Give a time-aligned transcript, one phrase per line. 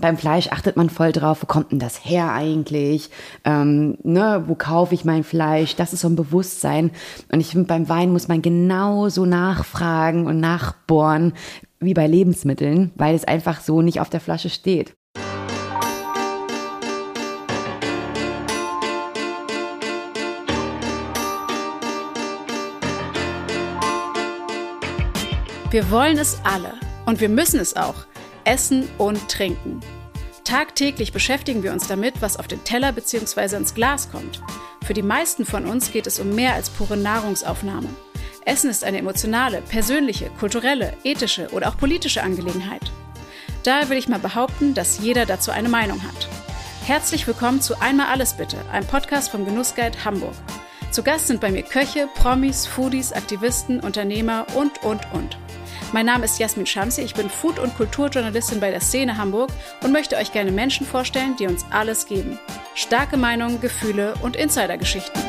[0.00, 3.10] beim Fleisch achtet man voll drauf, wo kommt denn das her eigentlich?
[3.44, 5.76] Ähm, ne, wo kaufe ich mein Fleisch?
[5.76, 6.90] Das ist so ein Bewusstsein.
[7.30, 11.34] Und ich finde, beim Wein muss man genauso nachfragen und nachbohren
[11.78, 14.94] wie bei Lebensmitteln, weil es einfach so nicht auf der Flasche steht.
[25.70, 26.72] Wir wollen es alle
[27.06, 28.09] und wir müssen es auch.
[28.44, 29.80] Essen und Trinken.
[30.44, 33.56] Tagtäglich beschäftigen wir uns damit, was auf den Teller bzw.
[33.56, 34.42] ins Glas kommt.
[34.84, 37.88] Für die meisten von uns geht es um mehr als pure Nahrungsaufnahme.
[38.44, 42.90] Essen ist eine emotionale, persönliche, kulturelle, ethische oder auch politische Angelegenheit.
[43.62, 46.28] Daher will ich mal behaupten, dass jeder dazu eine Meinung hat.
[46.86, 50.34] Herzlich willkommen zu Einmal alles bitte, einem Podcast vom Genussguide Hamburg.
[50.90, 55.36] Zu Gast sind bei mir Köche, Promis, Foodies, Aktivisten, Unternehmer und, und, und.
[55.92, 59.50] Mein Name ist Jasmin Schamsi, ich bin Food- und Kulturjournalistin bei der Szene Hamburg
[59.82, 62.38] und möchte euch gerne Menschen vorstellen, die uns alles geben.
[62.76, 65.20] Starke Meinungen, Gefühle und Insidergeschichten.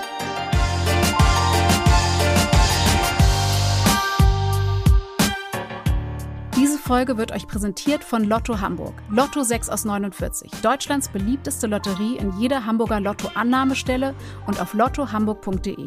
[6.56, 8.94] Diese Folge wird euch präsentiert von Lotto Hamburg.
[9.10, 10.52] Lotto 6 aus 49.
[10.62, 14.14] Deutschlands beliebteste Lotterie in jeder Hamburger Lotto-Annahmestelle
[14.46, 15.86] und auf lottohamburg.de.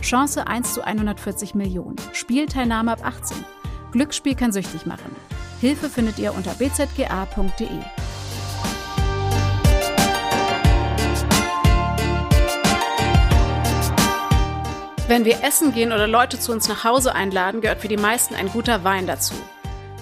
[0.00, 1.96] Chance 1 zu 140 Millionen.
[2.12, 3.44] Spielteilnahme ab 18.
[3.92, 5.14] Glücksspiel kann süchtig machen.
[5.60, 7.68] Hilfe findet ihr unter bzga.de.
[15.08, 18.34] Wenn wir essen gehen oder Leute zu uns nach Hause einladen, gehört für die meisten
[18.34, 19.34] ein guter Wein dazu.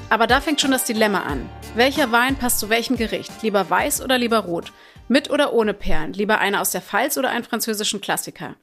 [0.09, 1.49] Aber da fängt schon das Dilemma an.
[1.75, 3.43] Welcher Wein passt zu welchem Gericht?
[3.43, 4.73] Lieber weiß oder lieber rot?
[5.09, 6.15] Mit oder ohne Perlen?
[6.15, 8.57] Lieber einer aus der Pfalz oder einen französischen Klassiker?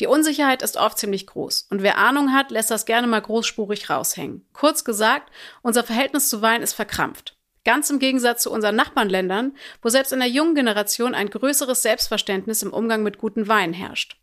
[0.00, 3.90] Die Unsicherheit ist oft ziemlich groß und wer Ahnung hat, lässt das gerne mal großspurig
[3.90, 4.46] raushängen.
[4.54, 7.36] Kurz gesagt, unser Verhältnis zu Wein ist verkrampft.
[7.66, 12.62] Ganz im Gegensatz zu unseren Nachbarländern, wo selbst in der jungen Generation ein größeres Selbstverständnis
[12.62, 14.18] im Umgang mit guten Weinen herrscht.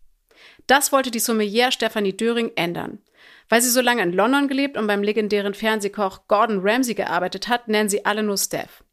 [0.66, 3.00] Das wollte die Sommelier Stephanie Döring ändern.
[3.48, 7.68] Weil sie so lange in London gelebt und beim legendären Fernsehkoch Gordon Ramsay gearbeitet hat,
[7.68, 8.84] nennen sie alle nur Steph.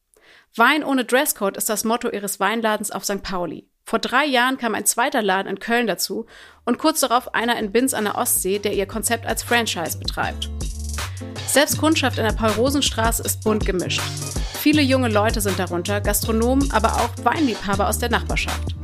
[0.55, 3.23] Wein ohne Dresscode ist das Motto ihres Weinladens auf St.
[3.23, 3.67] Pauli.
[3.87, 6.27] Vor drei Jahren kam ein zweiter Laden in Köln dazu
[6.65, 10.49] und kurz darauf einer in Binz an der Ostsee, der ihr Konzept als Franchise betreibt.
[11.47, 14.01] Selbst Kundschaft in der Paul-Rosen-Straße ist bunt gemischt.
[14.59, 18.75] Viele junge Leute sind darunter, Gastronomen, aber auch Weinliebhaber aus der Nachbarschaft.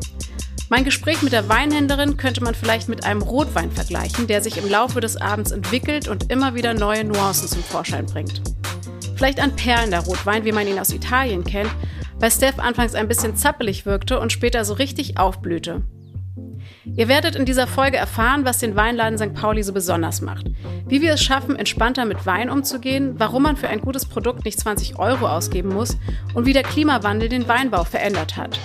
[0.69, 4.69] Mein Gespräch mit der Weinhändlerin könnte man vielleicht mit einem Rotwein vergleichen, der sich im
[4.69, 8.43] Laufe des Abends entwickelt und immer wieder neue Nuancen zum Vorschein bringt.
[9.16, 11.71] Vielleicht ein perlender Rotwein, wie man ihn aus Italien kennt,
[12.21, 15.83] weil Steph anfangs ein bisschen zappelig wirkte und später so richtig aufblühte.
[16.97, 19.35] Ihr werdet in dieser Folge erfahren, was den Weinladen St.
[19.35, 20.47] Pauli so besonders macht,
[20.87, 24.59] wie wir es schaffen, entspannter mit Wein umzugehen, warum man für ein gutes Produkt nicht
[24.59, 25.97] 20 Euro ausgeben muss
[26.35, 28.59] und wie der Klimawandel den Weinbau verändert hat.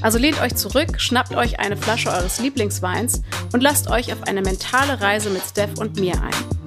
[0.00, 3.22] Also lehnt euch zurück, schnappt euch eine Flasche eures Lieblingsweins
[3.52, 6.57] und lasst euch auf eine mentale Reise mit Steph und mir ein.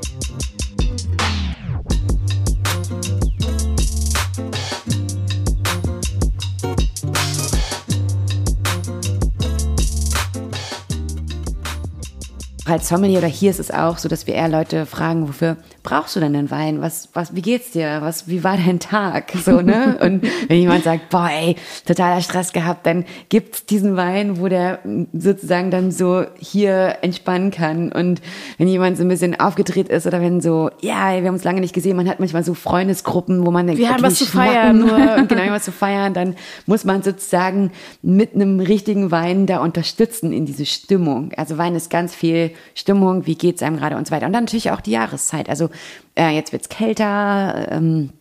[12.72, 16.16] Als Sommelier oder hier ist es auch so, dass wir eher Leute fragen, wofür brauchst
[16.16, 16.82] du denn den Wein?
[16.82, 17.98] Was, was, wie geht's dir?
[18.02, 19.34] Was, wie war dein Tag?
[19.42, 19.98] So, ne?
[20.00, 21.56] Und wenn jemand sagt, boah, ey,
[21.88, 24.80] totaler Stress gehabt, dann gibt's diesen Wein, wo der
[25.14, 27.92] sozusagen dann so hier entspannen kann.
[27.92, 28.22] Und
[28.60, 31.44] wenn jemand so ein bisschen aufgedreht ist oder wenn so, ja, ey, wir haben uns
[31.44, 34.16] lange nicht gesehen, man hat manchmal so Freundesgruppen, wo man denkt, wir okay, haben was
[34.16, 34.78] zu feiern.
[34.78, 36.36] Nur, genau, was zu feiern, dann
[36.68, 37.72] muss man sozusagen
[38.04, 41.32] mit einem richtigen Wein da unterstützen in diese Stimmung.
[41.36, 44.26] Also Wein ist ganz viel Stimmung, wie geht's einem gerade und so weiter.
[44.26, 45.50] Und dann natürlich auch die Jahreszeit.
[45.50, 45.70] Also
[46.16, 47.68] äh, jetzt wird's kälter.
[47.72, 48.12] Ähm,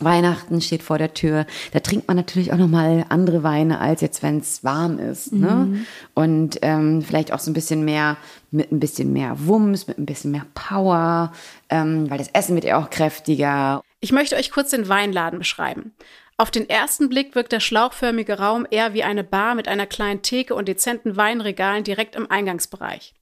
[0.00, 1.46] Weihnachten steht vor der Tür.
[1.72, 5.32] Da trinkt man natürlich auch noch mal andere Weine als jetzt, wenn es warm ist.
[5.32, 5.50] Ne?
[5.50, 5.86] Mhm.
[6.14, 8.16] Und ähm, vielleicht auch so ein bisschen mehr
[8.50, 11.32] mit ein bisschen mehr Wumms, mit ein bisschen mehr Power,
[11.68, 13.82] ähm, weil das Essen wird ja auch kräftiger.
[14.00, 15.92] Ich möchte euch kurz den Weinladen beschreiben.
[16.36, 20.22] Auf den ersten Blick wirkt der schlauchförmige Raum eher wie eine Bar mit einer kleinen
[20.22, 23.14] Theke und dezenten Weinregalen direkt im Eingangsbereich.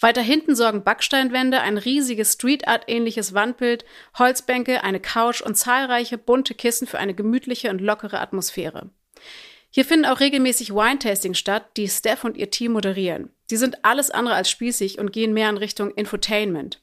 [0.00, 3.84] Weiter hinten sorgen Backsteinwände, ein riesiges Street Art ähnliches Wandbild,
[4.16, 8.90] Holzbänke, eine Couch und zahlreiche bunte Kissen für eine gemütliche und lockere Atmosphäre.
[9.70, 13.30] Hier finden auch regelmäßig Wine-Tastings statt, die Steph und ihr Team moderieren.
[13.50, 16.80] Die sind alles andere als spießig und gehen mehr in Richtung Infotainment.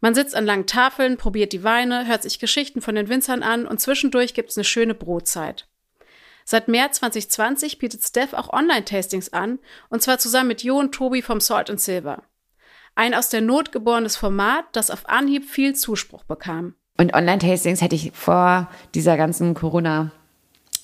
[0.00, 3.66] Man sitzt an langen Tafeln, probiert die Weine, hört sich Geschichten von den Winzern an
[3.66, 5.66] und zwischendurch gibt's eine schöne Brotzeit.
[6.44, 11.22] Seit März 2020 bietet Steph auch Online-Tastings an, und zwar zusammen mit Jo und Tobi
[11.22, 12.22] vom Salt and Silver.
[12.94, 16.74] Ein aus der Not geborenes Format, das auf Anhieb viel Zuspruch bekam.
[16.96, 20.12] Und Online-Tastings hätte ich vor dieser ganzen Corona-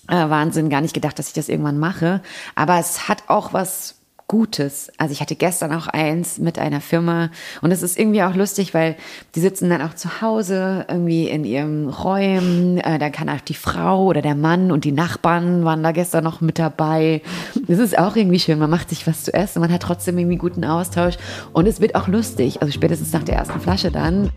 [0.08, 0.28] äh,
[0.68, 2.20] gar nicht gedacht, dass ich das irgendwann mache.
[2.56, 3.99] Aber es hat auch was
[4.30, 4.92] Gutes.
[4.96, 7.30] Also ich hatte gestern auch eins mit einer Firma
[7.62, 8.94] und es ist irgendwie auch lustig, weil
[9.34, 12.78] die sitzen dann auch zu Hause irgendwie in ihren Räumen.
[12.78, 16.22] Äh, dann kann auch die Frau oder der Mann und die Nachbarn waren da gestern
[16.22, 17.22] noch mit dabei.
[17.66, 18.60] Das ist auch irgendwie schön.
[18.60, 21.16] Man macht sich was zu essen, man hat trotzdem irgendwie guten Austausch
[21.52, 22.62] und es wird auch lustig.
[22.62, 24.30] Also spätestens nach der ersten Flasche dann.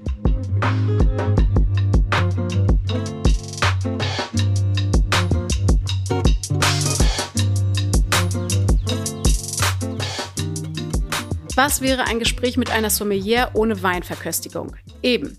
[11.56, 14.76] Was wäre ein Gespräch mit einer Sommelier ohne Weinverköstigung?
[15.04, 15.38] Eben.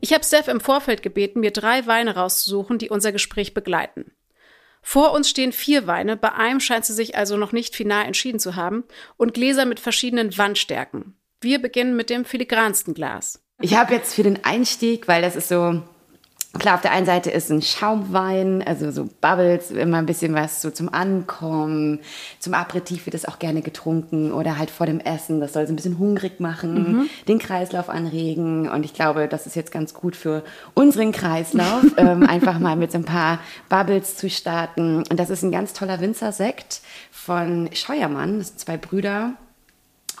[0.00, 4.10] Ich habe Steph im Vorfeld gebeten, mir drei Weine rauszusuchen, die unser Gespräch begleiten.
[4.82, 8.40] Vor uns stehen vier Weine, bei einem scheint sie sich also noch nicht final entschieden
[8.40, 8.82] zu haben,
[9.16, 11.14] und Gläser mit verschiedenen Wandstärken.
[11.40, 13.40] Wir beginnen mit dem filigransten Glas.
[13.60, 15.80] Ich habe jetzt für den Einstieg, weil das ist so
[16.58, 20.60] Klar, auf der einen Seite ist ein Schaumwein, also so Bubbles, immer ein bisschen was
[20.60, 22.00] so zum Ankommen.
[22.40, 25.40] Zum Aperitif wird das auch gerne getrunken oder halt vor dem Essen.
[25.40, 27.10] Das soll so ein bisschen hungrig machen, mhm.
[27.26, 28.68] den Kreislauf anregen.
[28.68, 30.44] Und ich glaube, das ist jetzt ganz gut für
[30.74, 33.38] unseren Kreislauf, ähm, einfach mal mit so ein paar
[33.70, 35.04] Bubbles zu starten.
[35.08, 38.38] Und das ist ein ganz toller Winzersekt von Scheuermann.
[38.38, 39.36] Das sind zwei Brüder.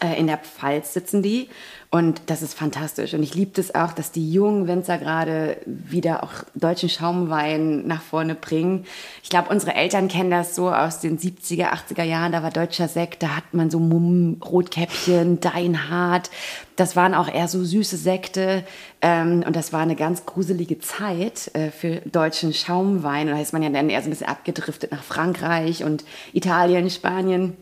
[0.02, 1.48] Äh, in der Pfalz sitzen die.
[1.90, 3.12] Und das ist fantastisch.
[3.12, 8.00] Und ich liebe es auch, dass die jungen Winzer gerade wieder auch deutschen Schaumwein nach
[8.00, 8.86] vorne bringen.
[9.22, 12.32] Ich glaube, unsere Eltern kennen das so aus den 70er, 80er Jahren.
[12.32, 16.30] Da war deutscher Sekt, da hat man so Mumm, Rotkäppchen, Deinhardt.
[16.76, 18.64] Das waren auch eher so süße Sekte.
[19.02, 23.28] Ähm, und das war eine ganz gruselige Zeit äh, für deutschen Schaumwein.
[23.28, 26.88] Und da ist man ja dann eher so ein bisschen abgedriftet nach Frankreich und Italien,
[26.88, 27.54] Spanien.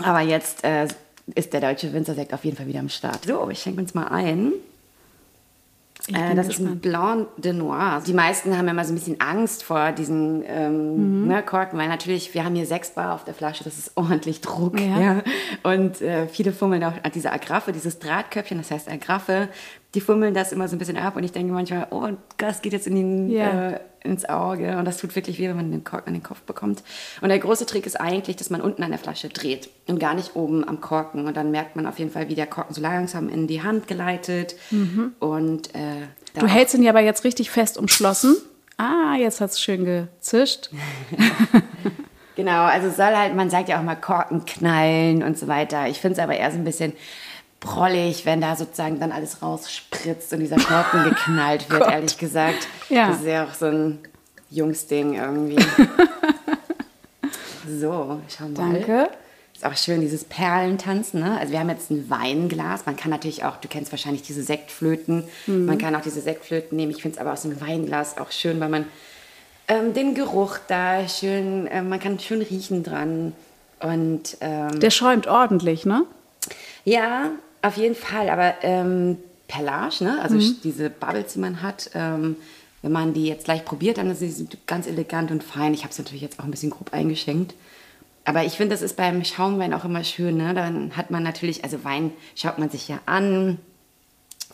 [0.00, 0.88] Aber jetzt äh,
[1.34, 3.24] ist der deutsche Winzersekt auf jeden Fall wieder am Start.
[3.26, 4.52] So, ich schenke uns mal ein.
[6.08, 6.50] Äh, das gespannt.
[6.50, 8.02] ist ein Blanc de Noir.
[8.04, 11.28] Die meisten haben immer so ein bisschen Angst vor diesen ähm, mhm.
[11.28, 14.40] ne, Korken, weil natürlich, wir haben hier sechs Bar auf der Flasche, das ist ordentlich
[14.40, 14.80] Druck.
[14.80, 15.00] Ja.
[15.00, 15.22] ja.
[15.62, 19.48] Und äh, viele fummeln auch an dieser Agraffe, dieses Drahtköpfchen, das heißt Agraffe,
[19.94, 22.08] die fummeln das immer so ein bisschen ab und ich denke manchmal, oh,
[22.38, 23.70] das geht jetzt in den, ja.
[23.72, 26.40] äh, ins Auge und das tut wirklich weh, wenn man den Korken an den Kopf
[26.42, 26.82] bekommt.
[27.20, 30.14] Und der große Trick ist eigentlich, dass man unten an der Flasche dreht und gar
[30.14, 32.80] nicht oben am Korken und dann merkt man auf jeden Fall, wie der Korken so
[32.80, 35.12] langsam in die Hand geleitet mhm.
[35.20, 38.36] und äh, Du hältst ihn ja aber jetzt richtig fest umschlossen.
[38.78, 40.70] Ah, jetzt hat es schön gezischt.
[42.36, 45.88] genau, also soll halt, man sagt ja auch mal Korken knallen und so weiter.
[45.88, 46.94] Ich finde es aber eher so ein bisschen
[47.62, 52.66] prollig, wenn da sozusagen dann alles rausspritzt und dieser Korken geknallt wird, ehrlich gesagt.
[52.90, 53.08] Ja.
[53.08, 53.98] Das ist ja auch so ein
[54.50, 55.56] Jungsding irgendwie.
[57.66, 58.54] so, schau mal.
[58.54, 59.08] Danke.
[59.54, 61.20] Ist auch schön, dieses Perlentanzen.
[61.20, 61.38] Ne?
[61.38, 62.84] Also wir haben jetzt ein Weinglas.
[62.84, 65.24] Man kann natürlich auch, du kennst wahrscheinlich diese Sektflöten.
[65.46, 65.66] Mhm.
[65.66, 66.90] Man kann auch diese Sektflöten nehmen.
[66.90, 68.86] Ich finde es aber aus dem Weinglas auch schön, weil man
[69.68, 73.34] ähm, den Geruch da schön, äh, man kann schön riechen dran.
[73.78, 76.04] Und, ähm, Der schäumt ordentlich, ne?
[76.84, 77.30] Ja,
[77.62, 79.18] auf jeden Fall, aber ähm,
[79.48, 80.20] Perlage, ne?
[80.22, 80.56] also mhm.
[80.62, 82.36] diese Bubbles, die man hat, ähm,
[82.82, 85.72] wenn man die jetzt gleich probiert, dann ist sie ganz elegant und fein.
[85.72, 87.54] Ich habe es natürlich jetzt auch ein bisschen grob eingeschenkt.
[88.24, 90.36] Aber ich finde, das ist beim Schaumwein auch immer schön.
[90.36, 90.54] Ne?
[90.54, 93.58] Dann hat man natürlich, also Wein schaut man sich ja an,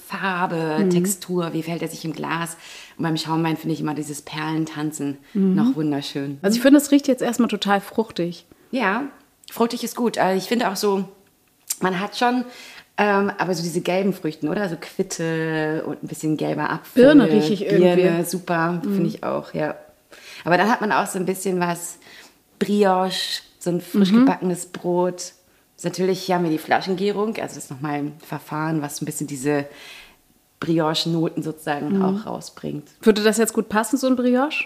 [0.08, 0.90] Farbe, mhm.
[0.90, 2.56] Textur, wie fällt er sich im Glas.
[2.96, 5.54] Und beim Schaumwein finde ich immer dieses Perlentanzen mhm.
[5.54, 6.38] noch wunderschön.
[6.40, 8.46] Also ich finde, es riecht jetzt erstmal total fruchtig.
[8.70, 9.04] Ja,
[9.50, 10.16] fruchtig ist gut.
[10.16, 11.04] Also ich finde auch so,
[11.80, 12.44] man hat schon
[13.00, 14.68] ähm, aber so diese gelben Früchten, oder?
[14.68, 17.04] So Quitte und ein bisschen gelber Apfel.
[17.04, 18.02] Birne rieche ich irgendwie.
[18.02, 18.82] Birne, super, mhm.
[18.82, 19.76] finde ich auch, ja.
[20.44, 21.98] Aber dann hat man auch so ein bisschen was
[22.58, 24.20] Brioche, so ein frisch mhm.
[24.20, 25.32] gebackenes Brot.
[25.84, 29.28] Natürlich hier haben wir die Flaschengärung, also das ist nochmal ein Verfahren, was ein bisschen
[29.28, 29.66] diese
[30.58, 32.02] Brioche-Noten sozusagen mhm.
[32.04, 32.88] auch rausbringt.
[33.02, 34.64] Würde das jetzt gut passen, so ein Brioche?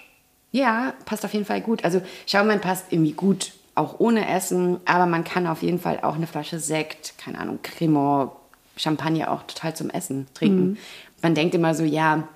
[0.52, 1.84] Ja, passt auf jeden Fall gut.
[1.84, 6.14] Also Schaumwein passt irgendwie gut auch ohne Essen, aber man kann auf jeden Fall auch
[6.14, 8.33] eine Flasche Sekt, keine Ahnung, Cremant,
[8.76, 10.71] Champagner auch total zum Essen trinken.
[10.71, 10.76] Mhm.
[11.23, 12.29] Man denkt immer so, ja,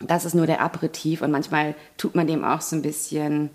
[0.00, 3.50] das ist nur der Aperitif und manchmal tut man dem auch so ein bisschen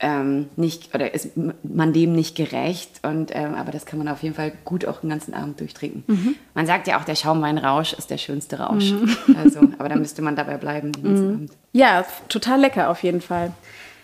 [0.00, 1.30] ähm, nicht oder ist
[1.62, 5.00] man dem nicht gerecht und ähm, aber das kann man auf jeden Fall gut auch
[5.00, 6.02] den ganzen Abend durchtrinken.
[6.08, 6.34] Mhm.
[6.54, 8.90] Man sagt ja auch, der Schaumweinrausch ist der schönste Rausch.
[8.90, 9.16] Mhm.
[9.36, 11.34] Also, aber da müsste man dabei bleiben den ganzen mhm.
[11.34, 11.52] Abend.
[11.72, 13.52] Ja, total lecker auf jeden Fall.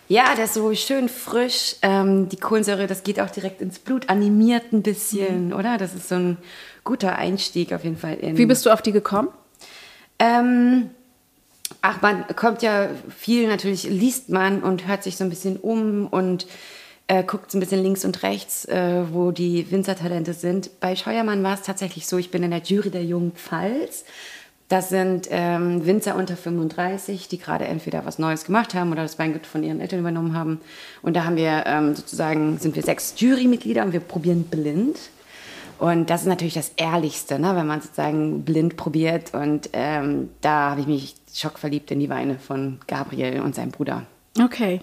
[0.09, 1.77] Ja, der ist so schön frisch.
[1.83, 5.53] Ähm, die Kohlensäure, das geht auch direkt ins Blut, animiert ein bisschen, mhm.
[5.53, 5.77] oder?
[5.77, 6.39] Das ist so ein
[6.83, 8.15] guter Einstieg auf jeden Fall.
[8.15, 9.29] In, Wie bist du auf die gekommen?
[10.19, 10.89] Ähm,
[11.83, 16.07] ach, man kommt ja viel, natürlich liest man und hört sich so ein bisschen um
[16.07, 16.47] und
[17.07, 20.81] äh, guckt so ein bisschen links und rechts, äh, wo die Winzertalente sind.
[20.81, 24.05] Bei Scheuermann war es tatsächlich so, ich bin in der Jury der Jungen Pfalz
[24.69, 29.19] Das sind ähm, Winzer unter 35, die gerade entweder was Neues gemacht haben oder das
[29.19, 30.61] Weingut von ihren Eltern übernommen haben.
[31.01, 34.99] Und da haben wir ähm, sozusagen, sind wir sechs Jurymitglieder und wir probieren blind.
[35.79, 37.57] Und das ist natürlich das Ehrlichste, ne?
[37.57, 39.33] wenn man sozusagen blind probiert.
[39.33, 44.05] Und ähm, da habe ich mich schockverliebt in die Weine von Gabriel und seinem Bruder.
[44.39, 44.83] Okay.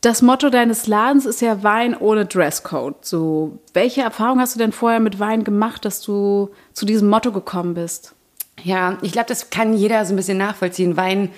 [0.00, 3.04] Das Motto deines Ladens ist ja Wein ohne Dresscode.
[3.04, 7.30] So, welche Erfahrung hast du denn vorher mit Wein gemacht, dass du zu diesem Motto
[7.30, 8.15] gekommen bist?
[8.62, 10.96] Ja, ich glaube, das kann jeder so ein bisschen nachvollziehen.
[10.96, 11.30] Wein,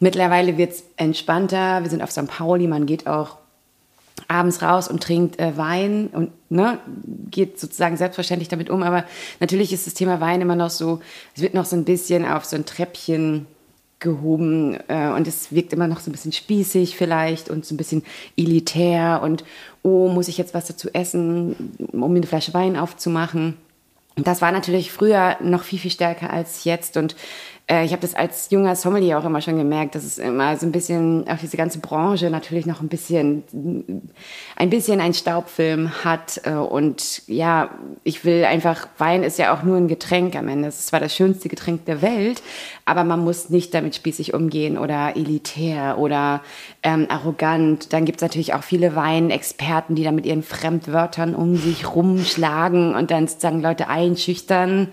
[0.00, 1.82] mittlerweile wird es entspannter.
[1.82, 2.26] Wir sind auf St.
[2.26, 3.36] Pauli, man geht auch
[4.28, 6.78] abends raus und trinkt äh, Wein und ne,
[7.30, 8.82] geht sozusagen selbstverständlich damit um.
[8.82, 9.04] Aber
[9.40, 11.00] natürlich ist das Thema Wein immer noch so,
[11.34, 13.46] es wird noch so ein bisschen auf so ein Treppchen
[14.00, 17.78] gehoben äh, und es wirkt immer noch so ein bisschen spießig vielleicht und so ein
[17.78, 18.02] bisschen
[18.36, 19.44] elitär und
[19.82, 23.56] oh, muss ich jetzt was dazu essen, um mir eine Flasche Wein aufzumachen.
[24.16, 26.96] Das war natürlich früher noch viel, viel stärker als jetzt.
[26.96, 27.16] Und
[27.68, 30.66] äh, ich habe das als junger Sommelier auch immer schon gemerkt, dass es immer so
[30.66, 33.44] ein bisschen, auch diese ganze Branche natürlich noch ein bisschen,
[34.56, 36.40] ein bisschen ein Staubfilm hat.
[36.44, 37.70] Äh, und ja,
[38.04, 40.68] ich will einfach, Wein ist ja auch nur ein Getränk am Ende.
[40.68, 42.42] Es ist zwar das schönste Getränk der Welt,
[42.84, 46.40] aber man muss nicht damit spießig umgehen oder elitär oder
[46.82, 47.92] ähm, arrogant.
[47.92, 52.94] Dann gibt es natürlich auch viele Weinexperten, die da mit ihren Fremdwörtern um sich rumschlagen
[52.94, 54.88] und dann sozusagen Leute einschüchtern.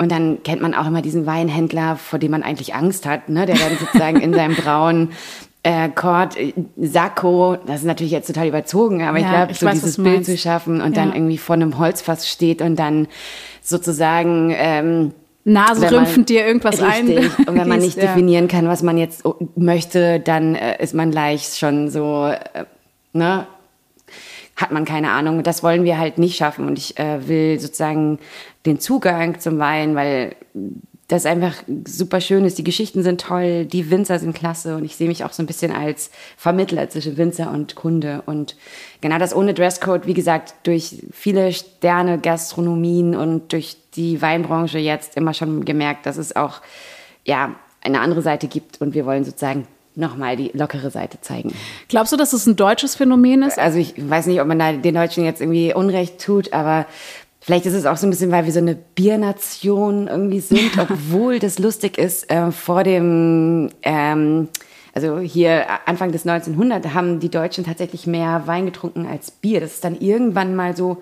[0.00, 3.44] Und dann kennt man auch immer diesen Weinhändler, vor dem man eigentlich Angst hat, ne?
[3.44, 5.10] der dann sozusagen in seinem braunen
[5.62, 9.66] äh, Kord, äh, Sakko, das ist natürlich jetzt total überzogen, aber ja, ich glaube, so
[9.66, 11.04] weiß, dieses Bild zu schaffen und ja.
[11.04, 13.08] dann irgendwie vor einem Holzfass steht und dann
[13.60, 15.12] sozusagen ähm,
[15.44, 17.38] Nasenrümpfend dir irgendwas richtig.
[17.38, 17.46] ein.
[17.46, 18.06] Und wenn man nicht ja.
[18.06, 19.22] definieren kann, was man jetzt
[19.54, 22.64] möchte, dann äh, ist man gleich schon so, äh,
[23.12, 23.46] ne,
[24.60, 25.42] hat man keine Ahnung.
[25.42, 26.66] Das wollen wir halt nicht schaffen.
[26.66, 28.18] Und ich äh, will sozusagen
[28.66, 30.36] den Zugang zum Wein, weil
[31.08, 31.54] das einfach
[31.86, 32.58] super schön ist.
[32.58, 35.46] Die Geschichten sind toll, die Winzer sind klasse und ich sehe mich auch so ein
[35.46, 38.22] bisschen als Vermittler zwischen Winzer und Kunde.
[38.26, 38.56] Und
[39.00, 45.16] genau das ohne Dresscode, wie gesagt, durch viele Sterne, Gastronomien und durch die Weinbranche jetzt
[45.16, 46.60] immer schon gemerkt, dass es auch
[47.24, 51.52] ja, eine andere Seite gibt und wir wollen sozusagen nochmal die lockere Seite zeigen.
[51.88, 53.58] Glaubst du, dass es ein deutsches Phänomen ist?
[53.58, 56.86] Also ich weiß nicht, ob man da den Deutschen jetzt irgendwie Unrecht tut, aber
[57.42, 61.38] Vielleicht ist es auch so ein bisschen, weil wir so eine Biernation irgendwie sind, obwohl
[61.38, 62.30] das lustig ist.
[62.30, 64.48] Äh, vor dem, ähm,
[64.94, 69.60] also hier Anfang des 1900 haben die Deutschen tatsächlich mehr Wein getrunken als Bier.
[69.60, 70.98] Das ist dann irgendwann mal so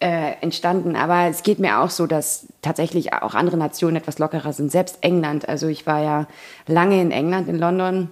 [0.00, 0.96] äh, entstanden.
[0.96, 4.70] Aber es geht mir auch so, dass tatsächlich auch andere Nationen etwas lockerer sind.
[4.70, 5.48] Selbst England.
[5.48, 6.26] Also ich war ja
[6.66, 8.10] lange in England, in London.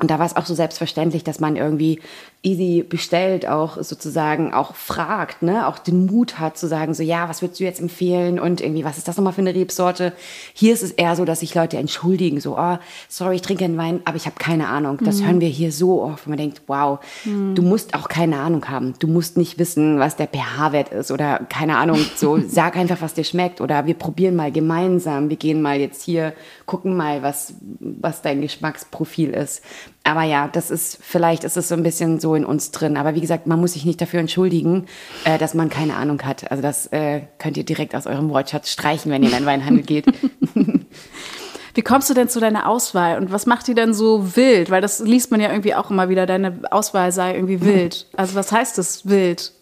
[0.00, 2.00] Und da war es auch so selbstverständlich, dass man irgendwie
[2.42, 7.28] easy bestellt, auch sozusagen auch fragt, ne, auch den Mut hat zu sagen, so ja,
[7.28, 10.14] was würdest du jetzt empfehlen und irgendwie, was ist das nochmal für eine Rebsorte?
[10.54, 12.78] Hier ist es eher so, dass sich Leute entschuldigen, so, oh,
[13.08, 14.98] sorry, ich trinke einen Wein, aber ich habe keine Ahnung.
[15.04, 15.26] Das mhm.
[15.26, 17.54] hören wir hier so oft, wenn man denkt, wow, mhm.
[17.54, 18.94] du musst auch keine Ahnung haben.
[18.98, 23.12] Du musst nicht wissen, was der pH-Wert ist oder keine Ahnung, so, sag einfach, was
[23.12, 26.32] dir schmeckt oder wir probieren mal gemeinsam, wir gehen mal jetzt hier,
[26.64, 29.62] gucken mal, was, was dein Geschmacksprofil ist.
[30.02, 32.96] Aber ja, das ist, vielleicht ist es so ein bisschen so in uns drin.
[32.96, 34.86] Aber wie gesagt, man muss sich nicht dafür entschuldigen,
[35.24, 36.50] äh, dass man keine Ahnung hat.
[36.50, 39.84] Also das äh, könnt ihr direkt aus eurem Wortschatz streichen, wenn ihr in einen Weinhandel
[39.84, 40.06] geht.
[41.74, 44.70] Wie kommst du denn zu deiner Auswahl und was macht die denn so wild?
[44.70, 48.06] Weil das liest man ja irgendwie auch immer wieder, deine Auswahl sei irgendwie wild.
[48.16, 49.52] Also was heißt das wild?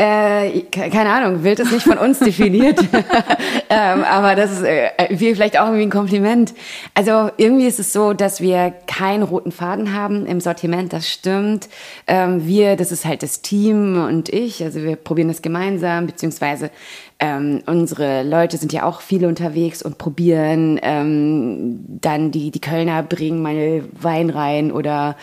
[0.00, 2.80] Äh, keine Ahnung, wild ist nicht von uns definiert.
[3.68, 6.54] ähm, aber das ist äh, vielleicht auch irgendwie ein Kompliment.
[6.94, 11.68] Also irgendwie ist es so, dass wir keinen roten Faden haben im Sortiment, das stimmt.
[12.06, 16.70] Ähm, wir, das ist halt das Team und ich, also wir probieren das gemeinsam, beziehungsweise
[17.22, 23.02] ähm, unsere Leute sind ja auch viele unterwegs und probieren ähm, dann die, die Kölner
[23.02, 25.16] bringen mal Wein rein oder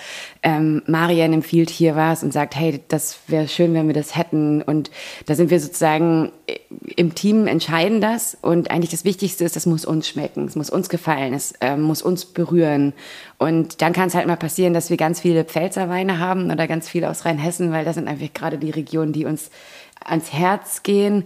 [0.44, 4.62] ähm, Marian empfiehlt hier was und sagt, hey, das wäre schön, wenn wir das hätten.
[4.62, 4.92] Und
[5.26, 6.60] da sind wir sozusagen äh,
[6.96, 8.38] im Team entscheiden das.
[8.40, 11.78] Und eigentlich das Wichtigste ist, das muss uns schmecken, es muss uns gefallen, es äh,
[11.78, 12.94] muss uns berühren.
[13.40, 16.68] Und dann kann es halt mal passieren, dass wir ganz viele Pfälzer Weine haben oder
[16.68, 19.50] ganz viele aus Rheinhessen, weil das sind einfach gerade die Regionen, die uns
[20.06, 21.24] ans Herz gehen.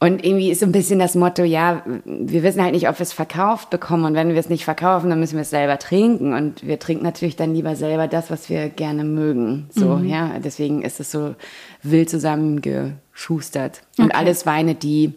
[0.00, 3.02] Und irgendwie ist so ein bisschen das Motto, ja, wir wissen halt nicht, ob wir
[3.02, 4.04] es verkauft bekommen.
[4.04, 6.34] Und wenn wir es nicht verkaufen, dann müssen wir es selber trinken.
[6.34, 9.68] Und wir trinken natürlich dann lieber selber das, was wir gerne mögen.
[9.70, 10.08] So, mhm.
[10.08, 11.34] ja, deswegen ist es so
[11.82, 13.82] wild zusammengeschustert.
[13.98, 14.14] Und okay.
[14.16, 15.14] alles Weine, die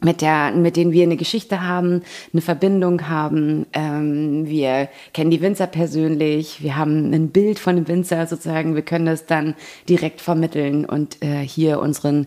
[0.00, 3.66] mit, der, mit denen wir eine Geschichte haben, eine Verbindung haben.
[3.72, 8.82] Ähm, wir kennen die Winzer persönlich, wir haben ein Bild von dem Winzer sozusagen, wir
[8.82, 9.54] können das dann
[9.88, 12.26] direkt vermitteln und äh, hier unseren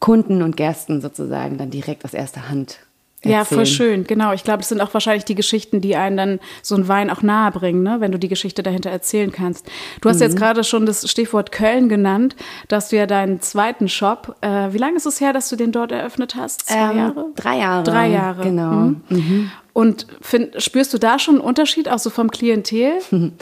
[0.00, 2.80] Kunden und Gästen sozusagen dann direkt aus erster Hand
[3.24, 4.32] Ja, voll schön, genau.
[4.32, 7.22] Ich glaube, das sind auch wahrscheinlich die Geschichten, die einen dann so einen Wein auch
[7.22, 7.96] nahe bringen, ne?
[7.98, 9.68] wenn du die Geschichte dahinter erzählen kannst.
[10.00, 10.22] Du hast mhm.
[10.22, 12.36] jetzt gerade schon das Stichwort Köln genannt,
[12.68, 15.72] dass du ja deinen zweiten Shop, äh, wie lange ist es her, dass du den
[15.72, 16.68] dort eröffnet hast?
[16.68, 17.26] Zwei ähm, Jahre?
[17.34, 17.82] Drei Jahre.
[17.82, 18.42] Drei Jahre.
[18.42, 18.70] Genau.
[18.70, 19.02] Mhm.
[19.08, 19.50] Mhm.
[19.76, 22.92] Und find, spürst du da schon einen Unterschied, auch so vom Klientel?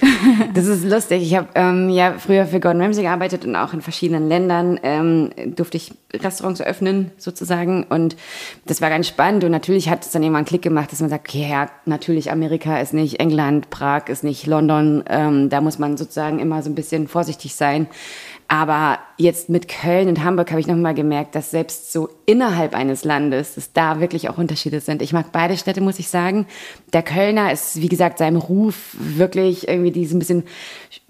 [0.55, 1.23] Das ist lustig.
[1.23, 5.31] Ich habe ähm, ja früher für Gordon Ramsay gearbeitet und auch in verschiedenen Ländern ähm,
[5.55, 7.85] durfte ich Restaurants eröffnen sozusagen.
[7.85, 8.17] Und
[8.67, 9.45] das war ganz spannend.
[9.45, 12.33] Und natürlich hat es dann irgendwann einen Klick gemacht, dass man sagt, okay, ja, natürlich
[12.33, 15.05] Amerika ist nicht England, Prag ist nicht London.
[15.09, 17.87] Ähm, da muss man sozusagen immer so ein bisschen vorsichtig sein.
[18.47, 23.05] Aber jetzt mit Köln und Hamburg habe ich nochmal gemerkt, dass selbst so innerhalb eines
[23.05, 25.03] Landes, dass da wirklich auch Unterschiede sind.
[25.03, 26.47] Ich mag beide Städte, muss ich sagen.
[26.93, 30.45] Der Kölner ist, wie gesagt, seinem Ruf wirklich irgendwie, die ein bisschen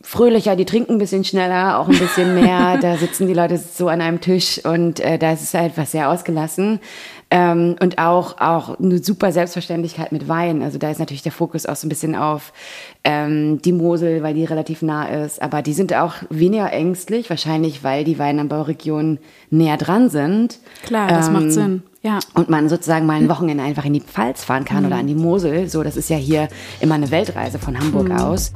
[0.00, 2.78] fröhlicher, die trinken ein bisschen schneller, auch ein bisschen mehr.
[2.80, 5.92] da sitzen die Leute so an einem Tisch und äh, da ist es halt was
[5.92, 6.78] sehr ausgelassen.
[7.36, 10.62] Ähm, und auch, auch eine super Selbstverständlichkeit mit Wein.
[10.62, 12.52] Also da ist natürlich der Fokus auch so ein bisschen auf
[13.02, 15.42] ähm, die Mosel, weil die relativ nah ist.
[15.42, 19.18] Aber die sind auch weniger ängstlich, wahrscheinlich weil die Weinanbauregionen
[19.50, 20.60] näher dran sind.
[20.84, 21.82] Klar, das ähm, macht Sinn.
[22.02, 22.20] Ja.
[22.34, 24.86] Und man sozusagen mal ein Wochenende einfach in die Pfalz fahren kann mhm.
[24.86, 25.68] oder an die Mosel.
[25.68, 26.46] So, das ist ja hier
[26.80, 28.16] immer eine Weltreise von Hamburg mhm.
[28.16, 28.52] aus.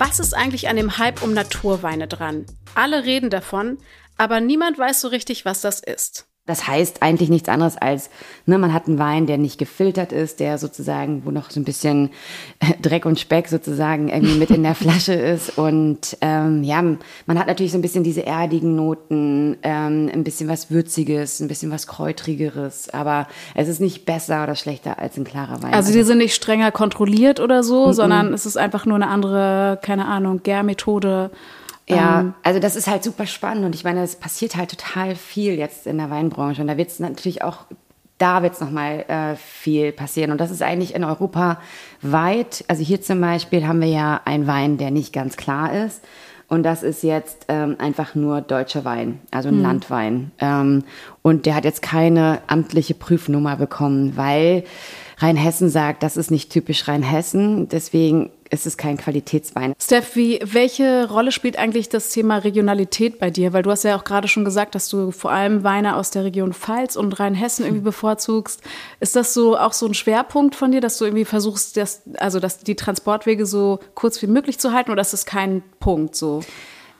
[0.00, 2.46] Was ist eigentlich an dem Hype um Naturweine dran?
[2.74, 3.76] Alle reden davon,
[4.16, 6.29] aber niemand weiß so richtig, was das ist.
[6.46, 8.10] Das heißt eigentlich nichts anderes als,
[8.44, 11.64] ne, man hat einen Wein, der nicht gefiltert ist, der sozusagen, wo noch so ein
[11.64, 12.10] bisschen
[12.82, 15.58] Dreck und Speck sozusagen irgendwie mit in der Flasche ist.
[15.58, 20.48] Und ähm, ja, man hat natürlich so ein bisschen diese erdigen Noten, ähm, ein bisschen
[20.48, 25.24] was Würziges, ein bisschen was Kräutrigeres, aber es ist nicht besser oder schlechter als ein
[25.24, 25.74] klarer Wein.
[25.74, 27.92] Also die sind nicht strenger kontrolliert oder so, mm -mm.
[27.92, 31.30] sondern es ist einfach nur eine andere, keine Ahnung, Gärmethode.
[31.90, 35.14] Ja, ähm, also das ist halt super spannend und ich meine, es passiert halt total
[35.14, 37.66] viel jetzt in der Weinbranche und da wird es natürlich auch,
[38.18, 41.60] da wird es nochmal äh, viel passieren und das ist eigentlich in Europa
[42.02, 42.64] weit.
[42.68, 46.02] Also hier zum Beispiel haben wir ja einen Wein, der nicht ganz klar ist
[46.48, 49.62] und das ist jetzt ähm, einfach nur deutscher Wein, also ein hm.
[49.62, 50.84] Landwein ähm,
[51.22, 54.64] und der hat jetzt keine amtliche Prüfnummer bekommen, weil
[55.20, 59.74] Rheinhessen sagt, das ist nicht typisch Rheinhessen, deswegen ist es kein Qualitätswein.
[59.80, 63.52] Steph, wie, welche Rolle spielt eigentlich das Thema Regionalität bei dir?
[63.52, 66.24] Weil du hast ja auch gerade schon gesagt, dass du vor allem Weine aus der
[66.24, 68.60] Region Pfalz und Rheinhessen irgendwie bevorzugst.
[68.98, 72.40] Ist das so auch so ein Schwerpunkt von dir, dass du irgendwie versuchst, das, also
[72.40, 76.40] dass die Transportwege so kurz wie möglich zu halten oder ist das kein Punkt so?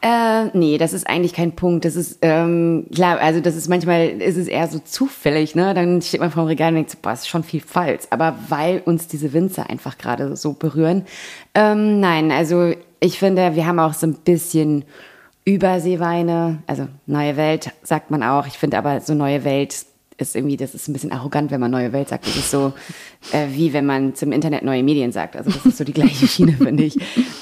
[0.03, 1.85] Äh, nee, das ist eigentlich kein Punkt.
[1.85, 5.75] Das ist, ähm, klar, also das ist manchmal, ist es eher so zufällig, ne?
[5.75, 8.05] Dann steht man vor dem Regal und denkt, so, boah, ist schon viel falsch.
[8.09, 11.05] Aber weil uns diese Winzer einfach gerade so berühren.
[11.55, 14.85] Ähm, nein, also ich finde, wir haben auch so ein bisschen
[15.45, 18.47] Überseeweine, also neue Welt sagt man auch.
[18.47, 19.85] Ich finde aber so neue Welt
[20.17, 22.27] ist irgendwie, das ist ein bisschen arrogant, wenn man neue Welt sagt.
[22.27, 22.73] Das ist so,
[23.33, 25.37] äh, wie wenn man zum Internet neue Medien sagt.
[25.37, 26.99] Also das ist so die gleiche Schiene, finde ich.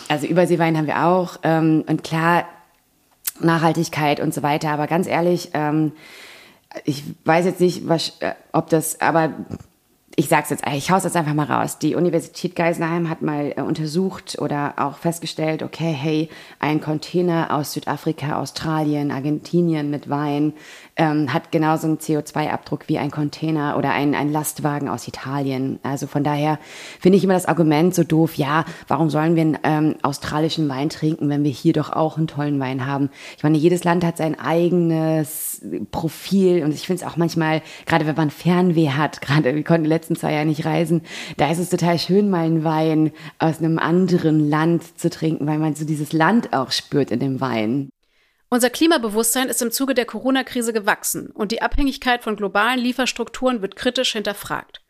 [0.09, 1.39] Also Überseewein haben wir auch.
[1.43, 2.45] Ähm, und klar,
[3.41, 4.71] Nachhaltigkeit und so weiter.
[4.71, 5.93] Aber ganz ehrlich, ähm,
[6.85, 9.33] ich weiß jetzt nicht, was, äh, ob das, aber
[10.19, 11.79] ich sag's jetzt, ich hau's jetzt einfach mal raus.
[11.79, 17.73] Die Universität Geisenheim hat mal äh, untersucht oder auch festgestellt, okay, hey, ein Container aus
[17.73, 20.55] Südafrika, Australien, Argentinien mit Wein
[20.99, 25.79] ähm, hat genauso einen CO2-Abdruck wie ein Container oder ein, ein Lastwagen aus Italien.
[25.85, 26.59] Also von daher
[27.01, 30.89] finde ich immer das Argument so doof, ja, warum sollen wir einen ähm, australischen Wein
[30.91, 33.11] trinken, wenn wir hier doch auch einen tollen Wein haben?
[33.37, 38.07] Ich meine, jedes Land hat sein eigenes Profil und ich finde es auch manchmal, gerade
[38.07, 41.03] wenn man Fernweh hat, gerade wir konnten die letzten zwei Jahre nicht reisen,
[41.37, 45.59] da ist es total schön, mal einen Wein aus einem anderen Land zu trinken, weil
[45.59, 47.91] man so dieses Land auch spürt in dem Wein.
[48.51, 53.77] Unser Klimabewusstsein ist im Zuge der Corona-Krise gewachsen und die Abhängigkeit von globalen Lieferstrukturen wird
[53.77, 54.81] kritisch hinterfragt.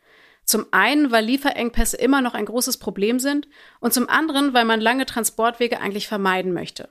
[0.45, 3.47] Zum einen, weil Lieferengpässe immer noch ein großes Problem sind
[3.81, 6.89] und zum anderen, weil man lange Transportwege eigentlich vermeiden möchte.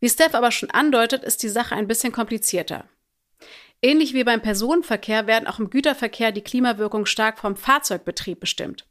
[0.00, 2.88] Wie Steph aber schon andeutet, ist die Sache ein bisschen komplizierter.
[3.82, 8.86] Ähnlich wie beim Personenverkehr werden auch im Güterverkehr die Klimawirkungen stark vom Fahrzeugbetrieb bestimmt.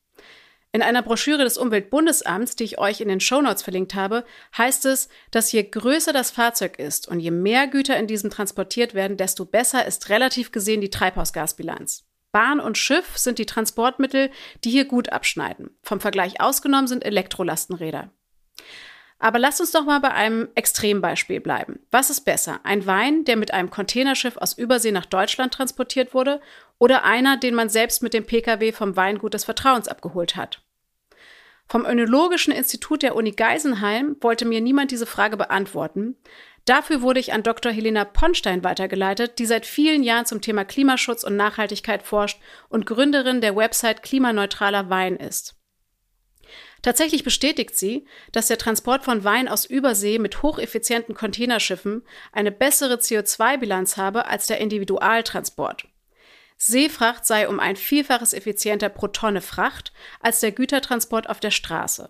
[0.76, 4.26] In einer Broschüre des Umweltbundesamts, die ich euch in den Shownotes verlinkt habe,
[4.58, 8.96] heißt es, dass je größer das Fahrzeug ist und je mehr Güter in diesem transportiert
[8.96, 12.06] werden, desto besser ist relativ gesehen die Treibhausgasbilanz.
[12.32, 14.32] Bahn und Schiff sind die Transportmittel,
[14.64, 15.78] die hier gut abschneiden.
[15.84, 18.10] Vom Vergleich ausgenommen sind Elektrolastenräder.
[19.20, 21.80] Aber lasst uns doch mal bei einem Extrembeispiel bleiben.
[21.92, 22.60] Was ist besser?
[22.64, 26.42] Ein Wein, der mit einem Containerschiff aus Übersee nach Deutschland transportiert wurde,
[26.78, 30.62] oder einer, den man selbst mit dem Pkw vom Weingut des Vertrauens abgeholt hat?
[31.68, 36.18] Vom Önologischen Institut der Uni Geisenheim wollte mir niemand diese Frage beantworten.
[36.66, 37.72] Dafür wurde ich an Dr.
[37.72, 43.42] Helena Ponstein weitergeleitet, die seit vielen Jahren zum Thema Klimaschutz und Nachhaltigkeit forscht und Gründerin
[43.42, 45.56] der Website Klimaneutraler Wein ist.
[46.84, 52.96] Tatsächlich bestätigt sie, dass der Transport von Wein aus Übersee mit hocheffizienten Containerschiffen eine bessere
[52.96, 55.88] CO2-Bilanz habe als der Individualtransport.
[56.58, 62.10] Seefracht sei um ein Vielfaches effizienter pro Tonne Fracht als der Gütertransport auf der Straße.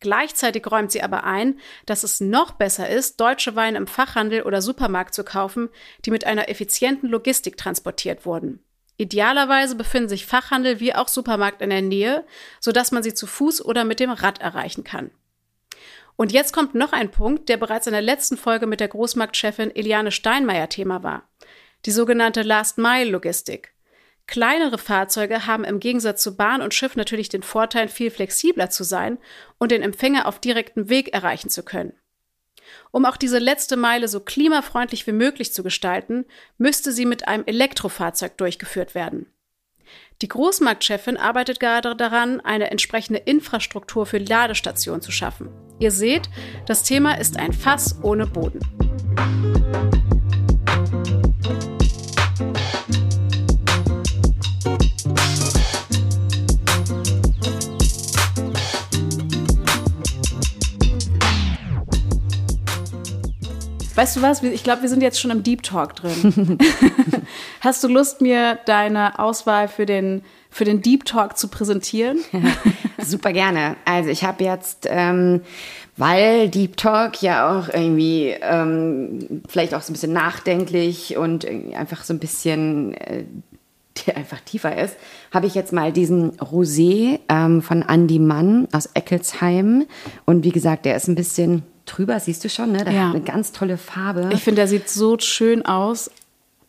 [0.00, 4.62] Gleichzeitig räumt sie aber ein, dass es noch besser ist, deutsche Weine im Fachhandel oder
[4.62, 5.68] Supermarkt zu kaufen,
[6.04, 8.65] die mit einer effizienten Logistik transportiert wurden.
[8.96, 12.24] Idealerweise befinden sich Fachhandel wie auch Supermarkt in der Nähe,
[12.60, 15.10] sodass man sie zu Fuß oder mit dem Rad erreichen kann.
[16.16, 19.74] Und jetzt kommt noch ein Punkt, der bereits in der letzten Folge mit der Großmarktchefin
[19.74, 21.28] Eliane Steinmeier Thema war.
[21.84, 23.74] Die sogenannte Last-Mile-Logistik.
[24.26, 28.82] Kleinere Fahrzeuge haben im Gegensatz zu Bahn und Schiff natürlich den Vorteil, viel flexibler zu
[28.82, 29.18] sein
[29.58, 31.92] und den Empfänger auf direktem Weg erreichen zu können.
[32.90, 36.24] Um auch diese letzte Meile so klimafreundlich wie möglich zu gestalten,
[36.58, 39.26] müsste sie mit einem Elektrofahrzeug durchgeführt werden.
[40.22, 45.50] Die Großmarktchefin arbeitet gerade daran, eine entsprechende Infrastruktur für Ladestationen zu schaffen.
[45.78, 46.30] Ihr seht,
[46.66, 48.60] das Thema ist ein Fass ohne Boden.
[63.96, 64.42] Weißt du was?
[64.42, 66.58] Ich glaube, wir sind jetzt schon im Deep Talk drin.
[67.62, 72.18] Hast du Lust, mir deine Auswahl für den, für den Deep Talk zu präsentieren?
[73.02, 73.76] Super gerne.
[73.86, 75.40] Also ich habe jetzt, ähm,
[75.96, 82.04] weil Deep Talk ja auch irgendwie ähm, vielleicht auch so ein bisschen nachdenklich und einfach
[82.04, 83.24] so ein bisschen äh,
[84.14, 84.94] einfach tiefer ist,
[85.32, 89.86] habe ich jetzt mal diesen Rosé ähm, von Andy Mann aus Eckelsheim.
[90.26, 92.84] Und wie gesagt, der ist ein bisschen drüber, siehst du schon, ne?
[92.84, 93.08] Der ja.
[93.08, 94.30] hat eine ganz tolle Farbe.
[94.32, 96.10] Ich finde, der sieht so schön aus.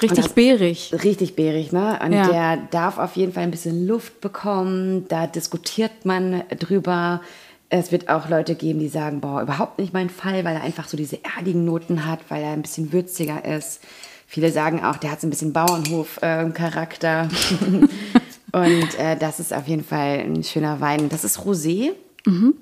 [0.02, 0.94] Richtig bärig.
[1.04, 2.00] Richtig bärig, ne?
[2.04, 2.28] Und ja.
[2.28, 5.08] der darf auf jeden Fall ein bisschen Luft bekommen.
[5.08, 7.22] Da diskutiert man drüber.
[7.70, 10.88] Es wird auch Leute geben, die sagen, boah, überhaupt nicht mein Fall, weil er einfach
[10.88, 13.82] so diese erdigen Noten hat, weil er ein bisschen würziger ist.
[14.28, 17.30] Viele sagen auch, der hat so ein bisschen Bauernhof-Charakter.
[18.52, 21.10] Und äh, das ist auf jeden Fall ein schöner Wein.
[21.10, 21.92] Das ist Rosé.
[22.26, 22.54] Mhm.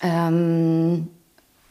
[0.00, 1.08] Ähm,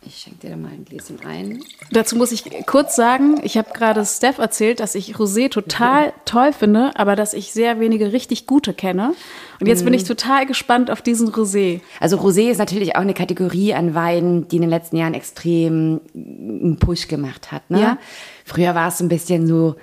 [0.04, 1.64] ich schenke dir da mal ein Gläschen ein.
[1.92, 6.12] Dazu muss ich kurz sagen, ich habe gerade Steph erzählt, dass ich Rosé total mhm.
[6.26, 9.14] toll finde, aber dass ich sehr wenige richtig gute kenne.
[9.60, 9.86] Und jetzt mhm.
[9.86, 10.08] bin ich mhm.
[10.08, 11.82] total gespannt auf diesen Rosé.
[12.00, 16.02] Also Rosé ist natürlich auch eine Kategorie an Weinen, die in den letzten Jahren extrem
[16.16, 17.70] einen Push gemacht hat.
[17.70, 17.82] Ne?
[17.82, 17.98] Ja.
[18.44, 19.76] Früher war es ein bisschen so,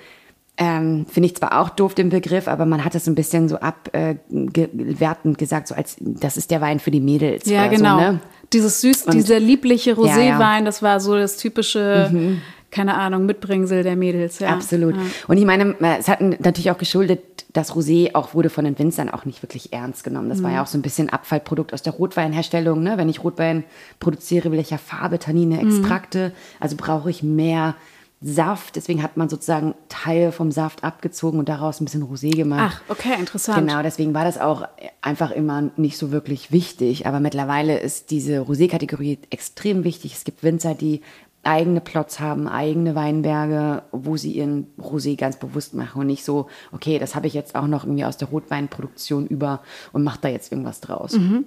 [0.59, 3.57] ähm, finde ich zwar auch doof den Begriff, aber man hat es ein bisschen so
[3.57, 7.45] abwertend äh, gesagt, so als das ist der Wein für die Mädels.
[7.45, 7.97] Ja, genau.
[7.97, 8.19] So, ne?
[8.51, 10.61] Dieses süß, und, dieser liebliche Roséwein, ja, ja.
[10.61, 12.09] das war so das typische.
[12.11, 12.41] Mhm
[12.71, 14.39] keine Ahnung, Mitbringsel der Mädels.
[14.39, 14.49] Ja.
[14.49, 14.95] Absolut.
[15.27, 17.21] Und ich meine, es hat natürlich auch geschuldet,
[17.53, 20.29] dass Rosé auch wurde von den Winzern auch nicht wirklich ernst genommen.
[20.29, 20.43] Das mhm.
[20.43, 22.83] war ja auch so ein bisschen Abfallprodukt aus der Rotweinherstellung.
[22.83, 22.97] Ne?
[22.97, 23.63] Wenn ich Rotwein
[23.99, 25.67] produziere, will ich ja Farbe, Tannine, mhm.
[25.67, 26.29] Extrakte.
[26.29, 26.33] Mhm.
[26.59, 27.75] Also brauche ich mehr
[28.21, 28.75] Saft.
[28.75, 32.81] Deswegen hat man sozusagen Teil vom Saft abgezogen und daraus ein bisschen Rosé gemacht.
[32.85, 33.59] Ach, okay, interessant.
[33.59, 34.67] Genau, deswegen war das auch
[35.01, 37.07] einfach immer nicht so wirklich wichtig.
[37.07, 40.15] Aber mittlerweile ist diese Rosé-Kategorie extrem wichtig.
[40.15, 41.01] Es gibt Winzer, die
[41.43, 46.47] eigene Plots haben, eigene Weinberge, wo sie ihren Rosé ganz bewusst machen und nicht so,
[46.73, 49.61] okay, das habe ich jetzt auch noch irgendwie aus der Rotweinproduktion über
[49.93, 51.13] und mache da jetzt irgendwas draus.
[51.13, 51.45] Mhm.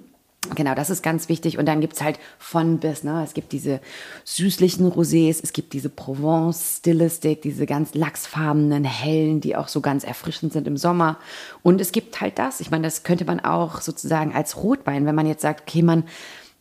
[0.55, 1.57] Genau, das ist ganz wichtig.
[1.57, 3.23] Und dann gibt es halt von bis, ne?
[3.23, 3.79] Es gibt diese
[4.25, 10.53] süßlichen Rosés, es gibt diese Provence-Stilistik, diese ganz lachsfarbenen, hellen, die auch so ganz erfrischend
[10.53, 11.17] sind im Sommer.
[11.61, 12.59] Und es gibt halt das.
[12.59, 16.03] Ich meine, das könnte man auch sozusagen als Rotwein, wenn man jetzt sagt, okay, man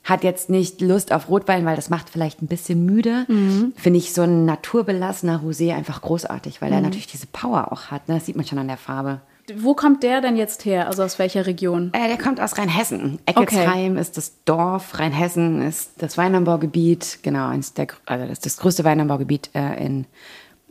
[0.04, 3.72] hat jetzt nicht Lust auf Rotwein, weil das macht vielleicht ein bisschen müde, mhm.
[3.76, 6.76] finde ich so ein naturbelassener Rosé einfach großartig, weil mhm.
[6.76, 8.08] er natürlich diese Power auch hat.
[8.08, 8.14] Ne?
[8.14, 9.20] Das sieht man schon an der Farbe.
[9.56, 10.86] Wo kommt der denn jetzt her?
[10.86, 11.90] Also aus welcher Region?
[11.94, 13.18] Äh, der kommt aus Rheinhessen.
[13.26, 14.00] Eckelsheim okay.
[14.00, 18.84] ist das Dorf, Rheinhessen ist das Weinanbaugebiet, genau, eins der, also das ist das größte
[18.84, 20.06] Weinanbaugebiet äh, in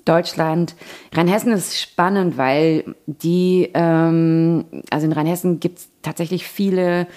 [0.05, 0.75] Deutschland.
[1.13, 7.07] Rheinhessen ist spannend, weil die, ähm, also in Rheinhessen gibt es tatsächlich viele,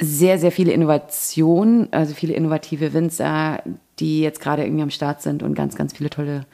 [0.00, 3.62] sehr, sehr viele Innovationen, also viele innovative Winzer,
[3.98, 6.46] die jetzt gerade irgendwie am Start sind und ganz, ganz viele tolle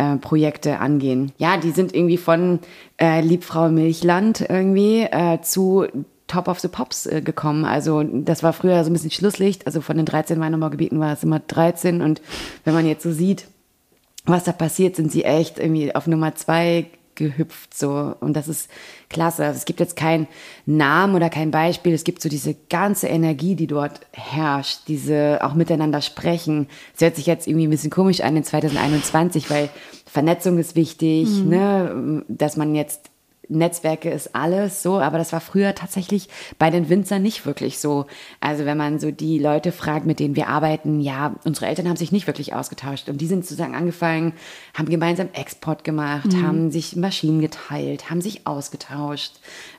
[0.00, 1.32] äh, Projekte angehen.
[1.36, 2.60] Ja, die sind irgendwie von
[2.98, 5.86] äh, Liebfrau Milchland irgendwie äh, zu
[6.26, 7.64] Top of the Pops äh, gekommen.
[7.66, 9.66] Also das war früher so ein bisschen Schlusslicht.
[9.66, 12.00] Also von den 13 Weinanbaugebieten war es immer 13.
[12.00, 12.22] Und
[12.64, 13.48] wenn man jetzt so sieht,
[14.24, 16.86] was da passiert, sind sie echt irgendwie auf Nummer zwei
[17.20, 18.68] mitgehüpft so und das ist
[19.08, 19.44] klasse.
[19.44, 20.26] Also es gibt jetzt keinen
[20.66, 21.92] Namen oder kein Beispiel.
[21.92, 26.68] Es gibt so diese ganze Energie, die dort herrscht, diese auch miteinander sprechen.
[26.94, 29.68] Es hört sich jetzt irgendwie ein bisschen komisch an in 2021, weil
[30.06, 31.48] Vernetzung ist wichtig, mhm.
[31.48, 33.09] ne, dass man jetzt
[33.50, 38.06] Netzwerke ist alles so, aber das war früher tatsächlich bei den Winzern nicht wirklich so.
[38.40, 41.96] Also wenn man so die Leute fragt, mit denen wir arbeiten, ja, unsere Eltern haben
[41.96, 44.34] sich nicht wirklich ausgetauscht und die sind sozusagen angefangen,
[44.74, 46.46] haben gemeinsam Export gemacht, mhm.
[46.46, 49.34] haben sich Maschinen geteilt, haben sich ausgetauscht,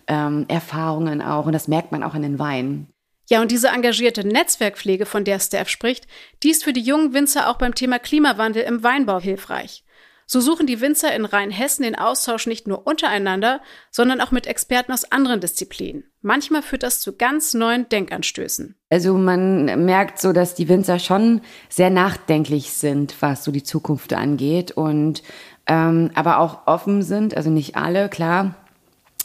[0.08, 2.88] ähm, Erfahrungen auch und das merkt man auch in den Weinen.
[3.30, 6.06] Ja, und diese engagierte Netzwerkpflege, von der Steph spricht,
[6.44, 9.86] die ist für die jungen Winzer auch beim Thema Klimawandel im Weinbau hilfreich.
[10.34, 14.94] So suchen die Winzer in Rheinhessen den Austausch nicht nur untereinander, sondern auch mit Experten
[14.94, 16.06] aus anderen Disziplinen.
[16.22, 18.76] Manchmal führt das zu ganz neuen Denkanstößen.
[18.90, 24.14] Also man merkt so, dass die Winzer schon sehr nachdenklich sind, was so die Zukunft
[24.14, 25.22] angeht und
[25.68, 27.36] ähm, aber auch offen sind.
[27.36, 28.56] Also nicht alle, klar.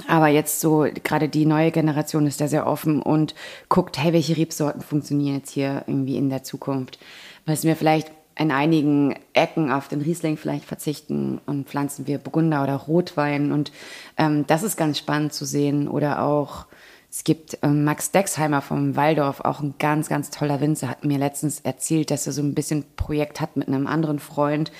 [0.08, 3.36] Aber jetzt so, gerade die neue Generation ist da sehr offen und
[3.68, 6.98] guckt, hey, welche Rebsorten funktionieren jetzt hier irgendwie in der Zukunft?
[7.44, 12.62] Was mir vielleicht in einigen Ecken auf den Riesling vielleicht verzichten und pflanzen wir Burgunder
[12.62, 13.50] oder Rotwein.
[13.50, 13.72] Und
[14.18, 15.88] ähm, das ist ganz spannend zu sehen.
[15.88, 16.66] Oder auch,
[17.10, 21.18] es gibt ähm, Max Dexheimer vom Waldorf, auch ein ganz, ganz toller Winzer, hat mir
[21.18, 24.70] letztens erzählt, dass er so ein bisschen Projekt hat mit einem anderen Freund.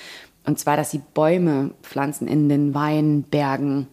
[0.44, 3.88] Und zwar, dass sie Bäume pflanzen in den Weinbergen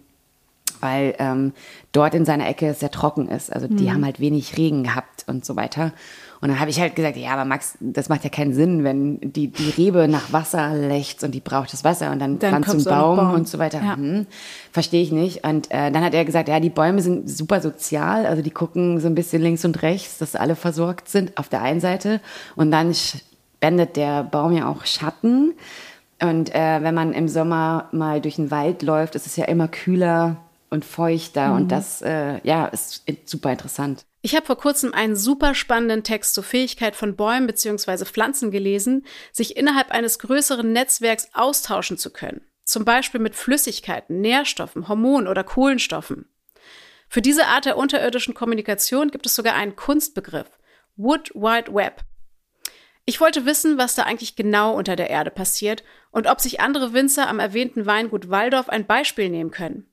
[0.84, 1.54] weil ähm,
[1.93, 3.54] dort in seiner Ecke es sehr trocken ist.
[3.54, 3.93] Also die mhm.
[3.93, 5.93] haben halt wenig Regen gehabt und so weiter.
[6.44, 9.18] Und dann habe ich halt gesagt, ja, aber Max, das macht ja keinen Sinn, wenn
[9.22, 12.86] die, die Rebe nach Wasser lechzt und die braucht das Wasser und dann, dann pflanzt
[12.86, 13.82] du einen Baum, Baum, und so weiter.
[13.82, 13.96] Ja.
[13.96, 14.28] Hm,
[14.74, 15.46] Verstehe ich nicht.
[15.46, 19.00] Und äh, dann hat er gesagt, ja, die Bäume sind super sozial, also die gucken
[19.00, 22.20] so ein bisschen links und rechts, dass alle versorgt sind auf der einen Seite.
[22.58, 25.54] Und dann spendet der Baum ja auch Schatten.
[26.22, 29.70] Und äh, wenn man im Sommer mal durch den Wald läuft, ist es ja immer
[29.70, 30.36] kühler
[30.70, 31.52] und feuchter.
[31.52, 31.56] Mhm.
[31.56, 34.04] Und das, äh, ja, ist super interessant.
[34.26, 38.06] Ich habe vor kurzem einen super spannenden Text zur Fähigkeit von Bäumen bzw.
[38.06, 42.40] Pflanzen gelesen, sich innerhalb eines größeren Netzwerks austauschen zu können.
[42.64, 46.30] Zum Beispiel mit Flüssigkeiten, Nährstoffen, Hormonen oder Kohlenstoffen.
[47.10, 50.58] Für diese Art der unterirdischen Kommunikation gibt es sogar einen Kunstbegriff,
[50.96, 52.06] Wood Wide Web.
[53.04, 56.94] Ich wollte wissen, was da eigentlich genau unter der Erde passiert und ob sich andere
[56.94, 59.93] Winzer am erwähnten Weingut Waldorf ein Beispiel nehmen können.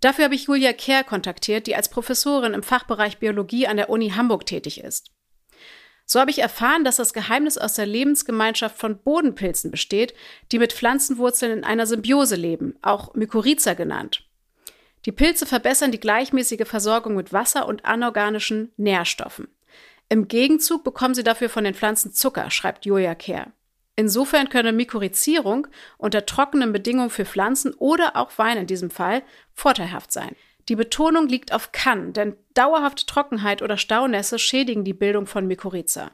[0.00, 4.10] Dafür habe ich Julia Kerr kontaktiert, die als Professorin im Fachbereich Biologie an der Uni
[4.10, 5.10] Hamburg tätig ist.
[6.04, 10.14] So habe ich erfahren, dass das Geheimnis aus der Lebensgemeinschaft von Bodenpilzen besteht,
[10.52, 14.22] die mit Pflanzenwurzeln in einer Symbiose leben, auch Mykorrhiza genannt.
[15.04, 19.48] Die Pilze verbessern die gleichmäßige Versorgung mit Wasser und anorganischen Nährstoffen.
[20.08, 23.52] Im Gegenzug bekommen sie dafür von den Pflanzen Zucker, schreibt Julia Kerr.
[23.96, 29.22] Insofern könne Mykorrhizierung unter trockenen Bedingungen für Pflanzen oder auch Wein in diesem Fall
[29.54, 30.36] vorteilhaft sein.
[30.68, 36.10] Die Betonung liegt auf kann, denn dauerhafte Trockenheit oder Staunässe schädigen die Bildung von Mykorrhiza.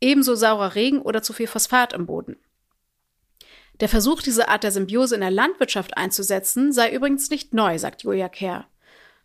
[0.00, 2.36] Ebenso saurer Regen oder zu viel Phosphat im Boden.
[3.80, 8.02] Der Versuch, diese Art der Symbiose in der Landwirtschaft einzusetzen, sei übrigens nicht neu, sagt
[8.02, 8.66] Julia Kerr.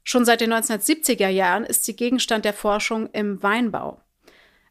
[0.04, 4.02] Schon seit den 1970er Jahren ist sie Gegenstand der Forschung im Weinbau.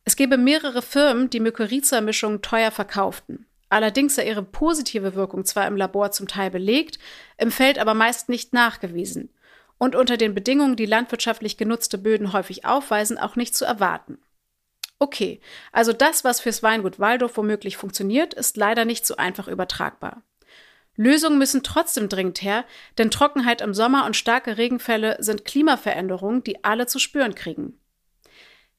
[0.05, 3.47] Es gäbe mehrere Firmen, die Mykorrhiza-Mischungen teuer verkauften.
[3.69, 6.99] Allerdings sei ihre positive Wirkung zwar im Labor zum Teil belegt,
[7.37, 9.31] im Feld aber meist nicht nachgewiesen
[9.79, 14.19] und unter den Bedingungen, die landwirtschaftlich genutzte Böden häufig aufweisen, auch nicht zu erwarten.
[14.99, 20.23] Okay, also das, was fürs Weingut Waldorf womöglich funktioniert, ist leider nicht so einfach übertragbar.
[20.97, 22.65] Lösungen müssen trotzdem dringend her,
[22.99, 27.79] denn Trockenheit im Sommer und starke Regenfälle sind Klimaveränderungen, die alle zu spüren kriegen.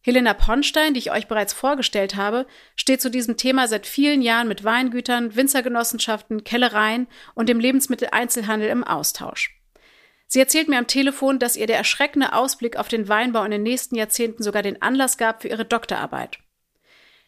[0.10, 4.48] Helena Ponstein, die ich euch bereits vorgestellt habe, steht zu diesem Thema seit vielen Jahren
[4.48, 9.56] mit Weingütern, Winzergenossenschaften, Kellereien und dem Lebensmitteleinzelhandel im Austausch.
[10.26, 13.62] Sie erzählt mir am Telefon, dass ihr der erschreckende Ausblick auf den Weinbau in den
[13.62, 16.39] nächsten Jahrzehnten sogar den Anlass gab für ihre Doktorarbeit.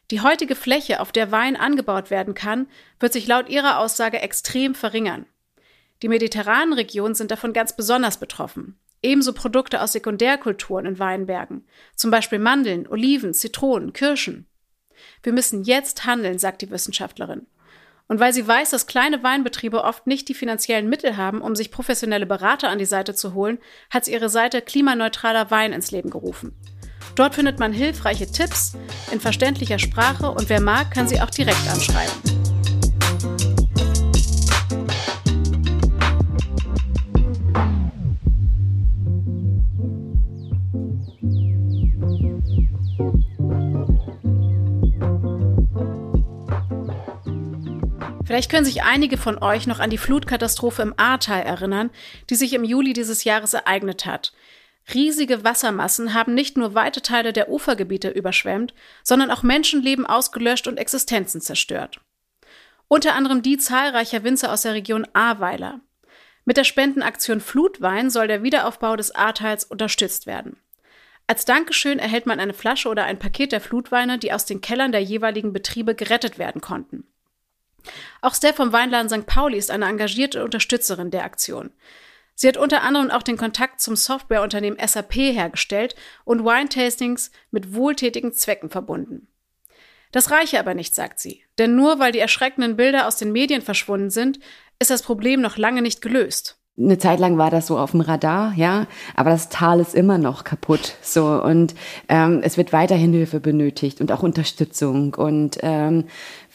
[0.09, 2.67] Die heutige Fläche, auf der Wein angebaut werden kann,
[2.99, 5.27] wird sich laut ihrer Aussage extrem verringern.
[6.01, 8.79] Die mediterranen Regionen sind davon ganz besonders betroffen.
[9.03, 14.47] Ebenso Produkte aus Sekundärkulturen in Weinbergen, zum Beispiel Mandeln, Oliven, Zitronen, Kirschen.
[15.23, 17.47] Wir müssen jetzt handeln, sagt die Wissenschaftlerin.
[18.07, 21.71] Und weil sie weiß, dass kleine Weinbetriebe oft nicht die finanziellen Mittel haben, um sich
[21.71, 23.57] professionelle Berater an die Seite zu holen,
[23.89, 26.53] hat sie ihre Seite Klimaneutraler Wein ins Leben gerufen.
[27.15, 28.73] Dort findet man hilfreiche Tipps
[29.11, 32.60] in verständlicher Sprache und wer mag, kann sie auch direkt anschreiben.
[48.31, 51.89] Vielleicht können sich einige von euch noch an die Flutkatastrophe im Ahrtal erinnern,
[52.29, 54.31] die sich im Juli dieses Jahres ereignet hat.
[54.93, 60.77] Riesige Wassermassen haben nicht nur weite Teile der Ufergebiete überschwemmt, sondern auch Menschenleben ausgelöscht und
[60.77, 61.99] Existenzen zerstört.
[62.87, 65.81] Unter anderem die zahlreicher Winzer aus der Region Ahrweiler.
[66.45, 70.55] Mit der Spendenaktion Flutwein soll der Wiederaufbau des Ahrtals unterstützt werden.
[71.27, 74.93] Als Dankeschön erhält man eine Flasche oder ein Paket der Flutweine, die aus den Kellern
[74.93, 77.10] der jeweiligen Betriebe gerettet werden konnten.
[78.21, 79.25] Auch Steph vom Weinladen St.
[79.25, 81.71] Pauli ist eine engagierte Unterstützerin der Aktion.
[82.35, 88.33] Sie hat unter anderem auch den Kontakt zum Softwareunternehmen SAP hergestellt und Wine-Tastings mit wohltätigen
[88.33, 89.27] Zwecken verbunden.
[90.11, 91.43] Das reiche aber nicht, sagt sie.
[91.57, 94.39] Denn nur weil die erschreckenden Bilder aus den Medien verschwunden sind,
[94.79, 98.01] ist das Problem noch lange nicht gelöst eine Zeit lang war das so auf dem
[98.01, 101.75] Radar, ja, aber das Tal ist immer noch kaputt, so und
[102.07, 106.05] ähm, es wird weiterhin Hilfe benötigt und auch Unterstützung und ähm,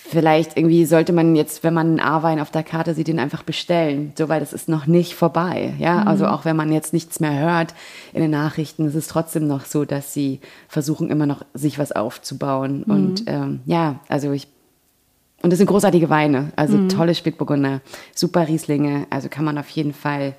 [0.08, 3.42] vielleicht irgendwie sollte man jetzt, wenn man einen A-Wein auf der Karte sieht, den einfach
[3.42, 6.08] bestellen, so weil das ist noch nicht vorbei, ja, mhm.
[6.08, 7.74] also auch wenn man jetzt nichts mehr hört
[8.12, 11.92] in den Nachrichten, ist es trotzdem noch so, dass sie versuchen immer noch sich was
[11.92, 12.94] aufzubauen mhm.
[12.94, 14.48] und ähm, ja, also ich
[15.42, 16.88] und das sind großartige Weine, also mhm.
[16.88, 17.80] tolle Spätburgunder,
[18.14, 19.06] super Rieslinge.
[19.10, 20.34] Also kann man auf jeden Fall